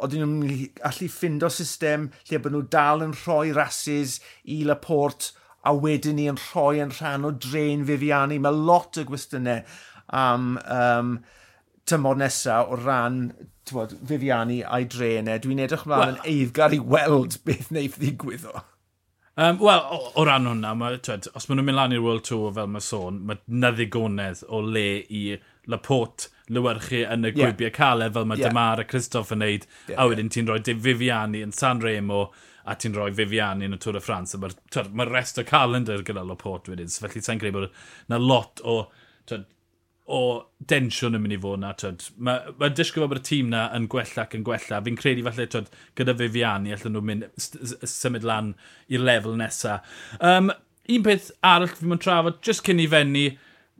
oedden 0.00 0.24
nhw'n 0.24 0.82
allu 0.88 1.08
ffindo 1.12 1.50
system 1.52 2.10
lle 2.30 2.40
bod 2.42 2.54
nhw 2.54 2.64
dal 2.72 3.04
yn 3.04 3.14
rhoi 3.24 3.52
rhasys 3.52 4.18
i 4.44 4.62
Laporte 4.68 5.32
a 5.62 5.74
wedyn 5.76 6.18
ni 6.18 6.26
yn 6.30 6.40
rhoi 6.40 6.80
yn 6.82 6.94
rhan 6.98 7.28
o 7.28 7.32
dren 7.44 7.86
Fifiani. 7.86 8.40
Mae 8.42 8.64
lot 8.70 8.98
o 8.98 9.06
gwestiynau 9.06 9.62
am 10.22 10.58
um, 10.64 11.14
tymor 11.88 12.18
nesaf 12.18 12.72
o 12.72 12.78
ran 12.80 13.24
tywod, 13.68 13.96
Fifiani 14.08 14.60
a'i 14.66 14.88
drenau. 14.90 15.38
Dwi'n 15.42 15.62
edrych 15.66 15.86
mlaen 15.86 16.04
well, 16.04 16.18
yn 16.18 16.34
eiddgar 16.34 16.74
i 16.76 16.82
weld 16.82 17.38
beth 17.46 17.70
wneud 17.70 17.98
ddigwydd 17.98 18.50
o. 18.50 18.66
Um, 19.40 19.56
Wel, 19.64 19.80
o, 19.80 20.10
o 20.20 20.26
ran 20.28 20.44
hwnna, 20.44 20.74
ma, 20.76 20.90
twed, 21.00 21.30
os 21.32 21.46
maen 21.48 21.62
nhw'n 21.62 21.70
mynd 21.70 21.78
lan 21.78 21.94
i'r 21.96 22.02
World 22.04 22.26
Tour 22.28 22.50
fel 22.52 22.68
mae 22.68 22.84
sôn, 22.84 23.22
mae 23.28 23.40
na 23.48 23.70
ddigonedd 23.72 24.42
o 24.52 24.60
le 24.60 24.88
i 25.08 25.22
Laporte 25.72 26.28
lywyrchu 26.54 27.02
yn 27.06 27.28
y 27.28 27.32
gwybiau 27.36 27.68
yeah. 27.68 27.76
caled 27.76 28.14
fel 28.14 28.26
mae 28.28 28.40
yeah. 28.40 28.52
Dymar 28.52 28.82
a 28.82 28.86
Christoph 28.88 29.32
yn 29.34 29.42
neud, 29.44 29.68
yeah, 29.88 29.98
a 29.98 30.08
wedyn 30.10 30.28
yeah. 30.28 30.34
ti'n 30.36 30.50
rhoi 30.50 30.80
Viviani 30.86 31.44
yn 31.44 31.54
San 31.56 31.82
Remo, 31.84 32.26
a 32.64 32.76
ti'n 32.78 32.94
rhoi 32.96 33.10
Viviani 33.16 33.66
yn 33.68 33.76
y 33.76 33.80
Tŵr 33.82 33.98
y 33.98 34.02
Ffrans. 34.02 34.36
Mae'r 34.38 34.92
ma, 34.94 35.08
rest 35.08 35.40
o 35.40 35.46
calendar 35.46 36.04
gyda 36.06 36.24
Loport 36.26 36.70
wedyn, 36.70 36.90
so 36.90 37.06
felly 37.06 37.24
sa'n 37.24 37.42
credu 37.42 37.58
bod 37.58 37.68
yna 38.08 38.20
lot 38.22 38.62
o, 38.64 38.78
twyd, 39.30 39.46
o 40.12 40.22
densiwn 40.68 41.16
yn 41.16 41.24
mynd 41.24 41.36
i 41.36 41.40
fod 41.42 41.62
na. 41.62 41.72
Mae 42.18 42.56
ma 42.58 42.70
disgwyl 42.70 43.08
bod 43.10 43.22
y 43.22 43.26
tîm 43.26 43.52
na 43.52 43.68
yn 43.76 43.88
gwella 43.90 44.26
ac 44.26 44.36
yn 44.38 44.44
gwella. 44.46 44.82
Fi'n 44.86 44.98
credu 44.98 45.24
falle 45.26 45.48
twyd, 45.50 45.70
gyda 45.98 46.16
Viviani 46.18 46.74
allan 46.74 46.96
nhw'n 46.96 47.08
mynd 47.08 47.48
symud 47.88 48.26
lan 48.26 48.52
i'r 48.92 49.06
lefel 49.06 49.38
nesaf. 49.40 49.86
Um, 50.20 50.52
un 50.92 51.06
peth 51.06 51.30
arall 51.46 51.70
fi'n 51.72 51.94
mynd 51.94 52.04
trafod, 52.04 52.42
just 52.44 52.66
cyn 52.66 52.82
i 52.82 52.88
fenni, 52.90 53.26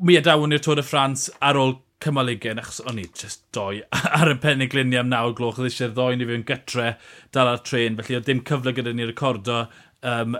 mi 0.02 0.18
adawn 0.18 0.54
i'r 0.54 0.62
Tôr 0.62 0.80
y 0.80 0.86
Ffrans 0.86 1.28
ar 1.44 1.58
ôl 1.60 1.76
cymal 2.02 2.30
ugen, 2.32 2.60
achos 2.62 2.80
o'n 2.88 3.00
i 3.00 3.06
just 3.08 3.44
doi 3.56 3.82
ar 4.20 4.32
y 4.32 4.38
peniglunia 4.42 5.02
am 5.02 5.10
nawr 5.12 5.34
gloch, 5.38 5.60
oedd 5.60 5.70
eisiau 5.70 5.92
ddoi 5.94 6.16
ni 6.18 6.28
fi'n 6.28 6.46
gytre 6.48 6.94
dal 7.34 7.50
ar 7.54 7.62
tren, 7.66 7.98
felly 8.00 8.18
oedd 8.18 8.30
dim 8.30 8.42
cyfle 8.48 8.74
gyda 8.76 8.94
ni 8.96 9.06
recordo 9.08 9.64
um, 10.02 10.38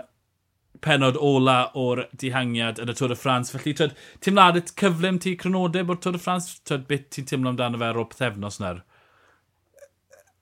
penod 0.83 1.17
ola 1.21 1.57
o'r 1.79 2.03
dihangiad 2.19 2.81
yn 2.83 2.91
y 2.91 2.95
Tôr 2.97 3.13
y 3.13 3.17
Ffrans. 3.17 3.53
Felly, 3.53 3.75
ti'n 3.77 3.93
twyd, 4.25 4.59
y 4.59 4.63
cyflym 4.81 5.19
ti 5.23 5.35
crynodeb 5.39 5.93
o'r 5.93 6.01
Tôr 6.03 6.17
y 6.17 6.21
Ffrans? 6.21 6.49
Twyd, 6.67 6.87
beth 6.89 7.07
ti'n 7.15 7.29
teimlo 7.29 7.53
amdano 7.53 7.79
fe 7.79 7.89
ar 7.89 8.01
ôl 8.01 8.09
pethefnos 8.11 8.59
nawr? 8.63 8.83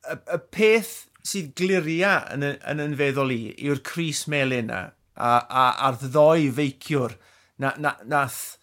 Y, 0.10 0.18
y 0.18 0.40
peth 0.56 0.96
sydd 1.28 1.54
gliria 1.60 2.16
yn, 2.34 2.48
yn 2.58 2.82
yn 2.82 2.98
feddwl 2.98 3.34
i 3.36 3.42
yw'r 3.62 3.84
Cris 3.86 4.26
Melin 4.32 4.72
na 4.72 4.82
a, 5.16 5.36
a, 5.38 5.66
a'r 5.88 6.00
ddoi 6.02 6.50
feiciwr 6.58 7.14
na, 7.62 7.76
na, 7.78 7.94
nath, 8.10 8.58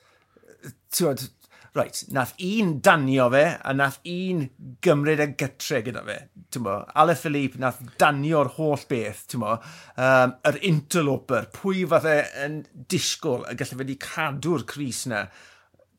tywed, 0.95 1.29
Right, 1.79 2.01
nath 2.11 2.33
un 2.43 2.81
danio 2.83 3.29
fe, 3.31 3.45
a 3.63 3.73
nath 3.77 4.01
un 4.11 4.41
gymryd 4.83 5.21
y 5.23 5.27
gytre 5.39 5.79
gyda 5.87 6.01
fe. 6.03 6.17
Ale 6.99 7.15
Philippe 7.15 7.61
nath 7.63 7.79
danio'r 8.01 8.49
holl 8.57 8.83
beth, 8.91 9.21
ti'n 9.31 9.45
bo, 9.45 9.53
um, 9.95 10.33
yr 10.51 10.59
interloper, 10.67 11.47
pwy 11.55 11.85
fath 11.93 12.09
e 12.11 12.17
yn 12.43 12.57
disgwyl 12.91 13.45
y 13.47 13.55
gallu 13.61 13.79
wedi 13.79 13.95
cadw'r 14.03 14.65
Cris 14.73 15.05
na, 15.13 15.21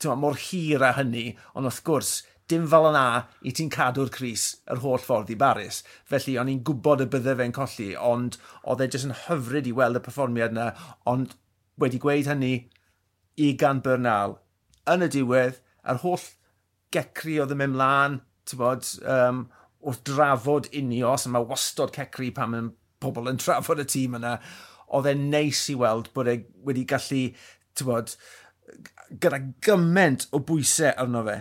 bo, 0.03 0.17
mor 0.19 0.35
hir 0.49 0.83
a 0.83 0.89
hynny, 0.97 1.29
ond 1.53 1.69
wrth 1.69 1.79
gwrs, 1.87 2.11
dim 2.51 2.67
fel 2.67 2.89
yna 2.89 3.05
i 3.47 3.55
ti'n 3.55 3.71
cadw'r 3.71 4.11
Cris 4.17 4.49
yr 4.67 4.83
holl 4.83 4.99
ffordd 5.05 5.31
i 5.31 5.39
Baris. 5.39 5.79
Felly, 6.11 6.35
o'n 6.41 6.51
i'n 6.51 6.65
gwybod 6.67 7.05
y 7.05 7.09
bydde 7.15 7.37
fe'n 7.39 7.55
colli, 7.55 7.93
ond 7.95 8.35
oedd 8.65 8.83
e 8.83 8.89
jyst 8.89 9.07
yn 9.07 9.15
hyfryd 9.29 9.71
i 9.71 9.75
weld 9.79 10.01
y 10.01 10.03
perfformiad 10.03 10.57
yna, 10.57 10.67
ond 11.07 11.39
wedi 11.79 12.03
gweud 12.03 12.27
hynny 12.33 12.53
i 13.39 13.53
gan 13.55 13.79
Bernal, 13.85 14.41
yn 14.91 15.07
y 15.07 15.11
diwedd, 15.15 15.63
yr 15.91 16.01
holl 16.03 16.25
gecri 16.93 17.37
oedd 17.41 17.53
yn 17.55 17.61
mynd 17.63 17.77
mlaen, 17.77 18.19
bod, 18.57 18.87
um, 19.05 19.43
wrth 19.85 20.01
drafod 20.09 20.71
unios, 20.75 21.27
a 21.27 21.33
mae 21.33 21.45
wastod 21.49 21.93
cecri 21.95 22.31
pan 22.35 22.53
mae 22.53 22.71
pobl 23.03 23.29
yn 23.31 23.39
trafod 23.39 23.83
y 23.83 23.85
tîm 23.89 24.17
yna, 24.17 24.37
oedd 24.97 25.11
e'n 25.11 25.29
neis 25.31 25.61
i 25.69 25.77
weld 25.77 26.09
bod 26.15 26.31
e 26.31 26.39
wedi 26.65 26.87
gallu, 26.89 27.27
bod, 27.85 28.15
gyda 29.21 29.39
gymaint 29.65 30.27
o 30.35 30.41
bwysau 30.45 30.91
arno 30.97 31.21
fe 31.27 31.37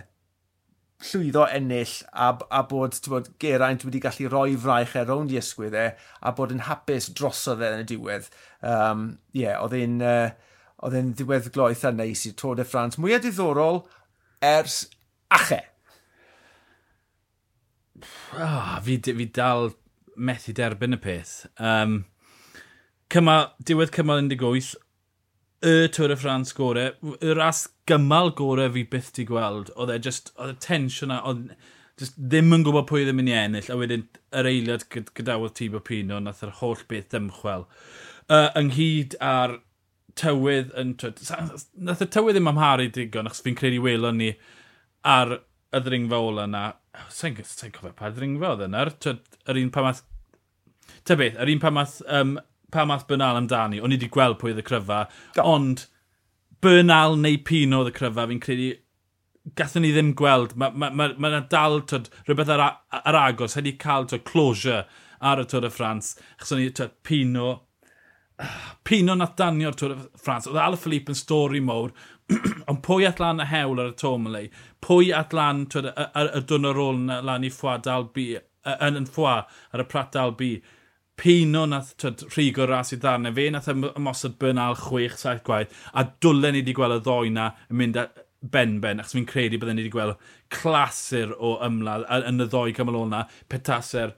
llwyddo 0.99 1.45
ennill 1.55 1.93
a, 2.11 2.33
a 2.51 2.63
bod 2.67 2.97
bod 3.07 3.29
Geraint 3.39 3.85
wedi 3.87 4.01
gallu 4.03 4.27
rhoi 4.31 4.57
fraich 4.59 4.97
e 4.99 5.03
rownd 5.07 5.31
i 5.31 5.37
ysgwydd 5.39 5.77
e 5.79 5.85
a 5.95 6.33
bod 6.35 6.51
yn 6.51 6.65
hapus 6.67 7.07
drosodd 7.15 7.63
e 7.63 7.69
yn 7.75 7.83
y 7.85 7.87
diwedd. 7.87 8.27
Um, 8.59 9.05
yeah, 9.35 9.61
oedd 9.63 9.77
e'n 9.79 10.01
uh, 10.03 10.33
oedd 10.83 10.97
e'n 10.99 11.13
ddiweddgloeth 11.15 11.85
a 11.87 11.93
neis 11.95 12.25
i'r 12.27 12.35
Tôr 12.39 12.59
de 12.59 12.67
France. 12.67 12.99
Mwyaf 12.99 13.23
diddorol 13.23 13.81
ers 14.41 14.87
ache. 15.31 15.61
Oh, 18.39 18.77
fi, 18.83 18.99
fi 19.01 19.25
dal 19.35 19.73
methu 20.15 20.53
derbyn 20.55 20.95
y 20.95 21.01
peth. 21.01 21.33
Um, 21.57 22.03
cymal, 23.11 23.49
diwedd 23.65 23.91
cymal 23.95 24.21
18, 24.29 24.75
y 25.65 25.89
Tŵr 25.91 26.13
y 26.13 26.17
Ffrans 26.19 26.53
gore, 26.55 26.85
y 27.19 27.33
ras 27.35 27.65
gymal 27.89 28.31
gore 28.37 28.69
fi 28.75 28.85
byth 28.93 29.11
di 29.17 29.25
gweld, 29.27 29.73
oedd 29.75 29.91
e 29.95 29.99
just, 30.05 30.31
oedd 30.39 30.55
y 30.55 30.59
tensiwn 30.63 31.11
na, 31.11 31.19
oedd 31.27 31.49
just 31.99 32.15
ddim 32.15 32.53
yn 32.55 32.63
gwybod 32.63 32.87
pwy 32.87 33.03
ddim 33.03 33.19
yn 33.25 33.31
i 33.31 33.35
ennill, 33.35 33.71
a 33.73 33.75
wedyn 33.79 34.05
yr 34.39 34.47
eiliad 34.47 34.85
gydawodd 34.93 35.57
Tibo 35.57 35.81
Pino, 35.83 36.21
nath 36.23 36.45
yr 36.47 36.55
holl 36.61 36.85
beth 36.87 37.09
dymchwel. 37.11 37.67
Uh, 38.29 38.47
ynghyd 38.59 39.17
ar 39.25 39.57
tywydd 40.19 40.73
yn... 40.79 40.95
Nath 41.85 42.03
y 42.03 42.09
tywydd 42.09 42.37
ddim 42.37 42.51
amharu 42.51 42.89
digon, 42.95 43.29
achos 43.29 43.43
fi'n 43.45 43.57
credu 43.59 43.81
welon 43.83 44.19
ni 44.21 44.33
ar 45.07 45.37
y 45.39 45.81
ddringfa 45.85 46.19
ola 46.29 46.47
yna. 46.49 46.65
Sa'n 47.13 47.37
sa 47.45 47.69
cofio 47.73 47.93
pa 47.97 48.11
ddringfa 48.13 48.53
oedd 48.55 48.65
yna? 48.69 48.85
Yr 49.49 49.61
un 49.61 49.71
pa 49.75 49.85
math... 49.85 50.03
Ta 51.05 51.15
beth, 51.19 51.37
yr 51.39 51.53
un 51.53 51.61
pa 51.61 51.71
math, 51.73 51.99
um, 52.09 52.37
pa 52.73 52.85
math 52.89 53.07
Bernal 53.09 53.39
amdani. 53.39 53.81
O'n 53.81 53.93
i 53.93 53.99
wedi 53.99 54.11
gweld 54.13 54.39
pwy 54.41 54.53
oedd 54.53 54.63
y 54.63 54.67
cryfa, 54.67 55.03
Go. 55.37 55.45
ond 55.45 55.85
Bernal 56.63 57.17
neu 57.19 57.37
Pino 57.45 57.83
oedd 57.83 57.93
y 57.93 57.97
cryfa, 57.99 58.27
fi'n 58.29 58.41
credu 58.43 58.71
gathon 59.57 59.85
ni 59.85 59.93
ddim 59.95 60.13
gweld. 60.17 60.55
Mae 60.59 60.73
yna 60.73 60.89
ma, 60.89 60.89
ma, 60.91 61.09
ma 61.17 61.39
dal 61.51 61.81
tyd, 61.89 62.09
rhywbeth 62.27 62.51
ar, 62.55 62.65
ar 62.99 63.19
agos, 63.21 63.55
hynny 63.57 63.77
cael 63.81 64.09
tyd, 64.09 64.25
closure 64.27 64.83
ar 65.19 65.41
y 65.41 65.47
Tôr 65.49 65.67
y 65.67 65.71
Ffrans. 65.73 66.15
Chos 66.39 66.53
o'n 66.55 66.63
i, 66.63 66.69
tyd, 66.75 66.97
Pino, 67.05 67.49
Pino 68.87 69.15
nath 69.17 69.35
danio'r 69.39 69.75
Tŵr 69.77 69.93
y 69.93 69.97
Ffrans. 70.17 70.47
Oedd 70.47 70.55
Ala 70.55 70.71
Alaphilippe 70.71 71.13
yn 71.13 71.19
stori 71.19 71.61
mowr, 71.63 71.91
ond 72.69 72.81
pwy 72.85 73.07
at 73.09 73.19
lan 73.21 73.43
y 73.43 73.47
hewl 73.49 73.81
ar 73.83 73.91
y 73.91 73.95
Tomley, 73.99 74.49
pwy 74.85 75.11
at 75.15 75.35
lan 75.35 75.65
y, 75.67 75.83
y, 75.83 76.25
y 76.39 76.43
dwn 76.49 76.69
ar 76.69 76.81
ôl 76.81 77.01
na, 77.07 77.19
lan 77.25 77.47
i 77.47 77.51
ffwa 77.53 77.77
dalbi, 77.83 78.31
yn, 78.69 78.99
yn 79.01 79.09
ffwa 79.09 79.41
ar 79.43 79.83
y 79.83 79.87
prat 79.89 80.13
dalbi. 80.15 80.53
Pino 81.19 81.65
nath 81.67 81.91
twyd, 81.99 82.23
rhigo 82.31 82.67
ras 82.69 82.93
i 82.95 82.99
ddarnau, 83.01 83.35
fe 83.35 83.49
nath 83.51 83.67
ymosod 83.73 84.39
Bernal 84.39 84.77
6-7 84.79 85.43
gwaith, 85.47 85.75
a 85.91 86.07
dwlen 86.23 86.55
ni 86.55 86.63
wedi 86.63 86.75
gweld 86.77 87.01
y 87.01 87.03
ddoi 87.03 87.33
na 87.35 87.51
yn 87.67 87.81
mynd 87.81 87.99
ben-ben, 88.39 89.01
achos 89.03 89.17
fi'n 89.17 89.27
credu 89.27 89.59
byddwn 89.59 89.75
ni 89.75 89.83
wedi 89.83 89.91
gweld 89.91 90.15
clasur 90.55 91.33
o 91.35 91.57
ymladd 91.65 92.07
yn 92.23 92.39
y 92.39 92.47
ddoi 92.47 92.71
cymal 92.77 93.01
o'na, 93.01 93.25
petaser, 93.51 94.15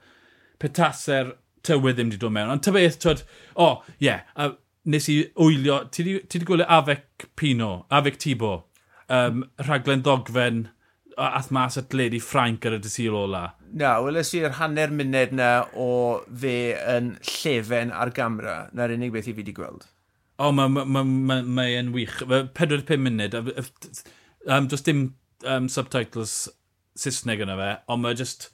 petaser 0.61 1.33
tywydd 1.67 1.97
ddim 1.99 2.11
wedi 2.11 2.21
dod 2.21 2.35
mewn. 2.35 2.51
Ond 2.53 2.65
ty 2.65 2.73
beth, 2.75 2.99
twyd, 3.03 3.23
o, 3.55 3.67
oh, 3.67 3.95
ie, 3.97 4.09
yeah, 4.09 4.27
a 4.35 4.51
nes 4.91 5.07
i 5.13 5.17
wylio, 5.37 5.83
ti 5.93 6.05
wedi 6.07 6.45
gwylio 6.47 6.67
Afec 6.69 7.27
Pino, 7.39 7.71
Afec 7.93 8.19
Tibo, 8.21 8.53
um, 9.09 9.43
rhaglen 9.61 10.05
ddogfen 10.05 10.69
ath 11.21 11.51
mas 11.51 11.77
at 11.77 11.93
Lady 11.93 12.19
Frank 12.19 12.65
ar 12.65 12.77
y 12.77 12.79
dysil 12.81 13.15
ola. 13.17 13.43
Na, 13.77 13.95
weles 14.03 14.31
i'r 14.37 14.55
hanner 14.57 14.93
munud 14.95 15.33
na 15.35 15.49
o 15.77 15.89
fe 16.43 16.73
yn 16.95 17.15
llefen 17.27 17.91
ar 17.93 18.13
gamra. 18.15 18.55
Na'r 18.75 18.95
unig 18.95 19.13
beth 19.13 19.29
i 19.29 19.35
fi 19.35 19.41
wedi 19.43 19.55
gweld. 19.55 19.85
O, 20.41 20.49
mae'n 20.55 20.73
mae 20.73 20.87
ma, 20.87 21.03
ma, 21.03 21.41
ma, 21.43 21.67
ma 21.69 21.93
wych. 21.93 22.23
45 22.57 22.97
munud. 23.05 23.37
Um, 24.47 24.67
does 24.71 24.81
dim 24.81 25.03
um, 25.45 25.69
subtitles 25.69 26.49
Saesneg 26.97 27.43
yna 27.45 27.55
fe, 27.59 27.69
ond 27.91 28.03
mae 28.03 28.17
just, 28.17 28.49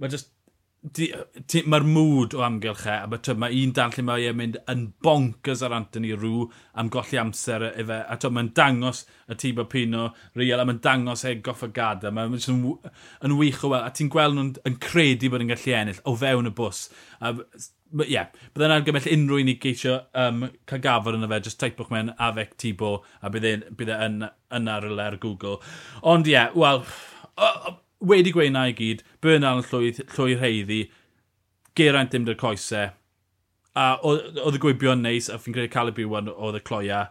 mae 0.00 0.10
just 0.10 0.32
mae'r 0.78 1.86
mood 1.86 2.34
o 2.38 2.42
amgylch 2.46 2.84
e, 2.86 2.92
a 3.02 3.06
mae 3.10 3.34
ma 3.42 3.48
un 3.50 3.72
dan 3.74 3.94
lle 3.94 4.02
mae 4.06 4.26
e'n 4.30 4.36
mynd 4.38 4.58
yn 4.70 4.84
bonkers 5.02 5.64
ar 5.66 5.74
Anthony 5.74 6.12
Rw 6.14 6.44
am 6.78 6.90
golli 6.94 7.18
amser 7.18 7.64
e- 7.66 7.72
efe, 7.82 7.96
a 8.06 8.16
to, 8.16 8.30
mae'n 8.30 8.52
dangos 8.54 9.02
y 9.26 9.34
tîm 9.34 9.58
o 9.58 9.64
Pino 9.70 10.04
real, 10.38 10.62
a 10.62 10.66
mae'n 10.68 10.78
dangos 10.84 11.24
e 11.26 11.34
goff 11.42 11.64
y 11.66 11.70
gada, 11.74 12.12
mae'n 12.14 12.36
yn, 12.38 12.60
yn 13.26 13.34
wych 13.40 13.64
o 13.66 13.72
wel, 13.72 13.82
a 13.82 13.90
ti'n 13.90 14.12
gweld 14.14 14.38
nhw'n 14.38 14.52
yn 14.70 14.78
credu 14.84 15.32
bod 15.32 15.42
yn 15.42 15.50
gallu 15.50 15.74
ennill 15.80 16.00
o 16.06 16.14
fewn 16.22 16.52
y 16.52 16.54
bws. 16.60 16.84
A, 17.18 17.34
ie, 17.34 18.06
yeah, 18.12 18.30
byddai'n 18.54 18.76
argymell 18.76 19.10
unrhyw 19.16 19.42
un 19.42 19.50
i 19.50 19.58
geisio 19.58 19.98
um, 20.22 20.46
cael 20.68 20.84
gafod 20.84 21.18
yna 21.18 21.32
fe, 21.34 21.42
just 21.48 21.58
taipwch 21.58 21.90
mewn 21.90 22.14
afec 22.22 22.54
Tibo, 22.60 23.00
a 23.18 23.34
bydd 23.34 23.50
e'n 23.50 23.66
e 23.66 23.98
yn, 24.06 24.22
yn 24.60 24.72
ar 24.76 24.86
y 24.86 25.20
Google. 25.26 25.58
Ond 26.06 26.30
ie, 26.30 26.36
yeah, 26.38 26.54
wel, 26.54 26.84
wedi 28.04 28.32
gweud 28.34 28.54
na 28.54 28.68
i 28.70 28.76
gyd, 28.76 29.02
Bernal 29.24 29.62
yn 29.62 29.68
llwyr 29.70 30.02
llwy 30.14 30.38
rheiddi, 30.38 30.82
Geraint 31.78 32.12
ddim 32.12 32.26
dy'r 32.26 32.38
coesau, 32.38 32.92
a 33.78 33.88
oedd 34.06 34.56
y 34.58 34.62
gwibio'n 34.62 35.04
neis, 35.04 35.28
a 35.30 35.38
fi'n 35.38 35.54
credu 35.54 35.70
cael 35.72 35.92
y 35.92 35.98
byw 35.98 36.16
oedd 36.18 36.58
y 36.58 36.62
cloia, 36.66 37.04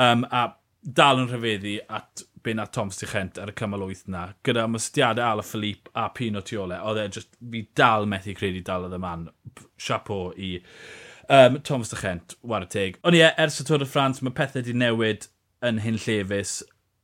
um, 0.00 0.24
a 0.32 0.46
dal 0.84 1.20
yn 1.22 1.30
rhyfeddu 1.30 1.78
at 1.88 2.24
be 2.44 2.52
a 2.52 2.66
Tom 2.66 2.90
Stichent 2.92 3.38
ar 3.40 3.48
y 3.48 3.54
cymal 3.56 3.86
8 3.86 4.08
na, 4.12 4.26
gyda 4.44 4.66
ymwstiadau 4.68 5.24
Ala 5.24 5.42
Philippe 5.42 5.90
a 5.96 6.10
Pino 6.12 6.42
Tiole, 6.44 6.76
oedd 6.76 7.00
e 7.00 7.06
just, 7.16 7.32
fi 7.50 7.64
dal 7.76 8.04
methu 8.08 8.34
credu 8.36 8.60
dal 8.64 8.84
oedd 8.84 8.96
y 8.96 9.00
man, 9.00 9.30
chapeau 9.80 10.32
i 10.36 10.58
um, 11.28 11.60
Tom 11.64 11.84
Stichent, 11.88 12.36
war 12.42 12.66
y 12.66 12.68
teg. 12.74 13.00
Ond 13.04 13.16
ie, 13.16 13.24
ers 13.40 13.60
y 13.60 13.66
Tôr 13.68 13.84
y 13.84 13.88
Ffrans, 13.88 14.20
mae 14.20 14.36
pethau 14.36 14.60
wedi 14.60 14.76
newid 14.76 15.28
yn 15.64 15.80
hyn 15.84 15.96
llefus, 16.04 16.58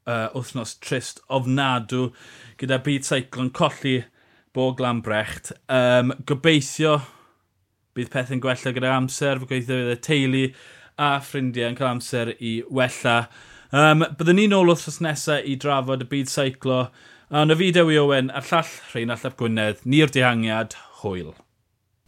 uh, 0.06 0.28
wythnos 0.34 0.76
trist 0.84 1.22
ofnadw 1.32 2.10
gyda 2.60 2.80
byd 2.84 3.06
seiclo'n 3.08 3.52
colli 3.56 3.98
bo 4.54 4.70
Glambrecht. 4.76 5.52
Um, 5.68 6.14
gobeithio 6.28 6.98
bydd 7.96 8.10
pethau'n 8.12 8.42
gwella 8.42 8.74
gyda 8.76 8.94
amser, 8.96 9.40
fe 9.40 9.48
gobeithio 9.48 9.78
bydd 9.80 9.94
y 9.96 10.00
teulu 10.06 10.44
a 11.00 11.12
ffrindiau 11.24 11.72
yn 11.72 11.78
cael 11.78 11.94
amser 11.94 12.34
i 12.36 12.56
wella. 12.68 13.20
Um, 13.70 14.04
byddwn 14.18 14.40
ni'n 14.40 14.56
ôl 14.56 14.72
wythnos 14.72 15.00
nesaf 15.04 15.46
i 15.46 15.56
drafod 15.60 16.04
y 16.04 16.10
byd 16.10 16.32
seiclo. 16.32 16.82
A 17.30 17.44
na 17.46 17.54
fi 17.54 17.70
Dewi 17.74 18.00
Owen, 18.00 18.32
a'r 18.34 18.48
llall 18.48 18.72
Rheinald 18.90 19.28
Ap 19.28 19.38
Gwynedd, 19.38 19.84
ni'r 19.86 20.10
dihangiad, 20.10 20.74
hwyl. 21.02 21.30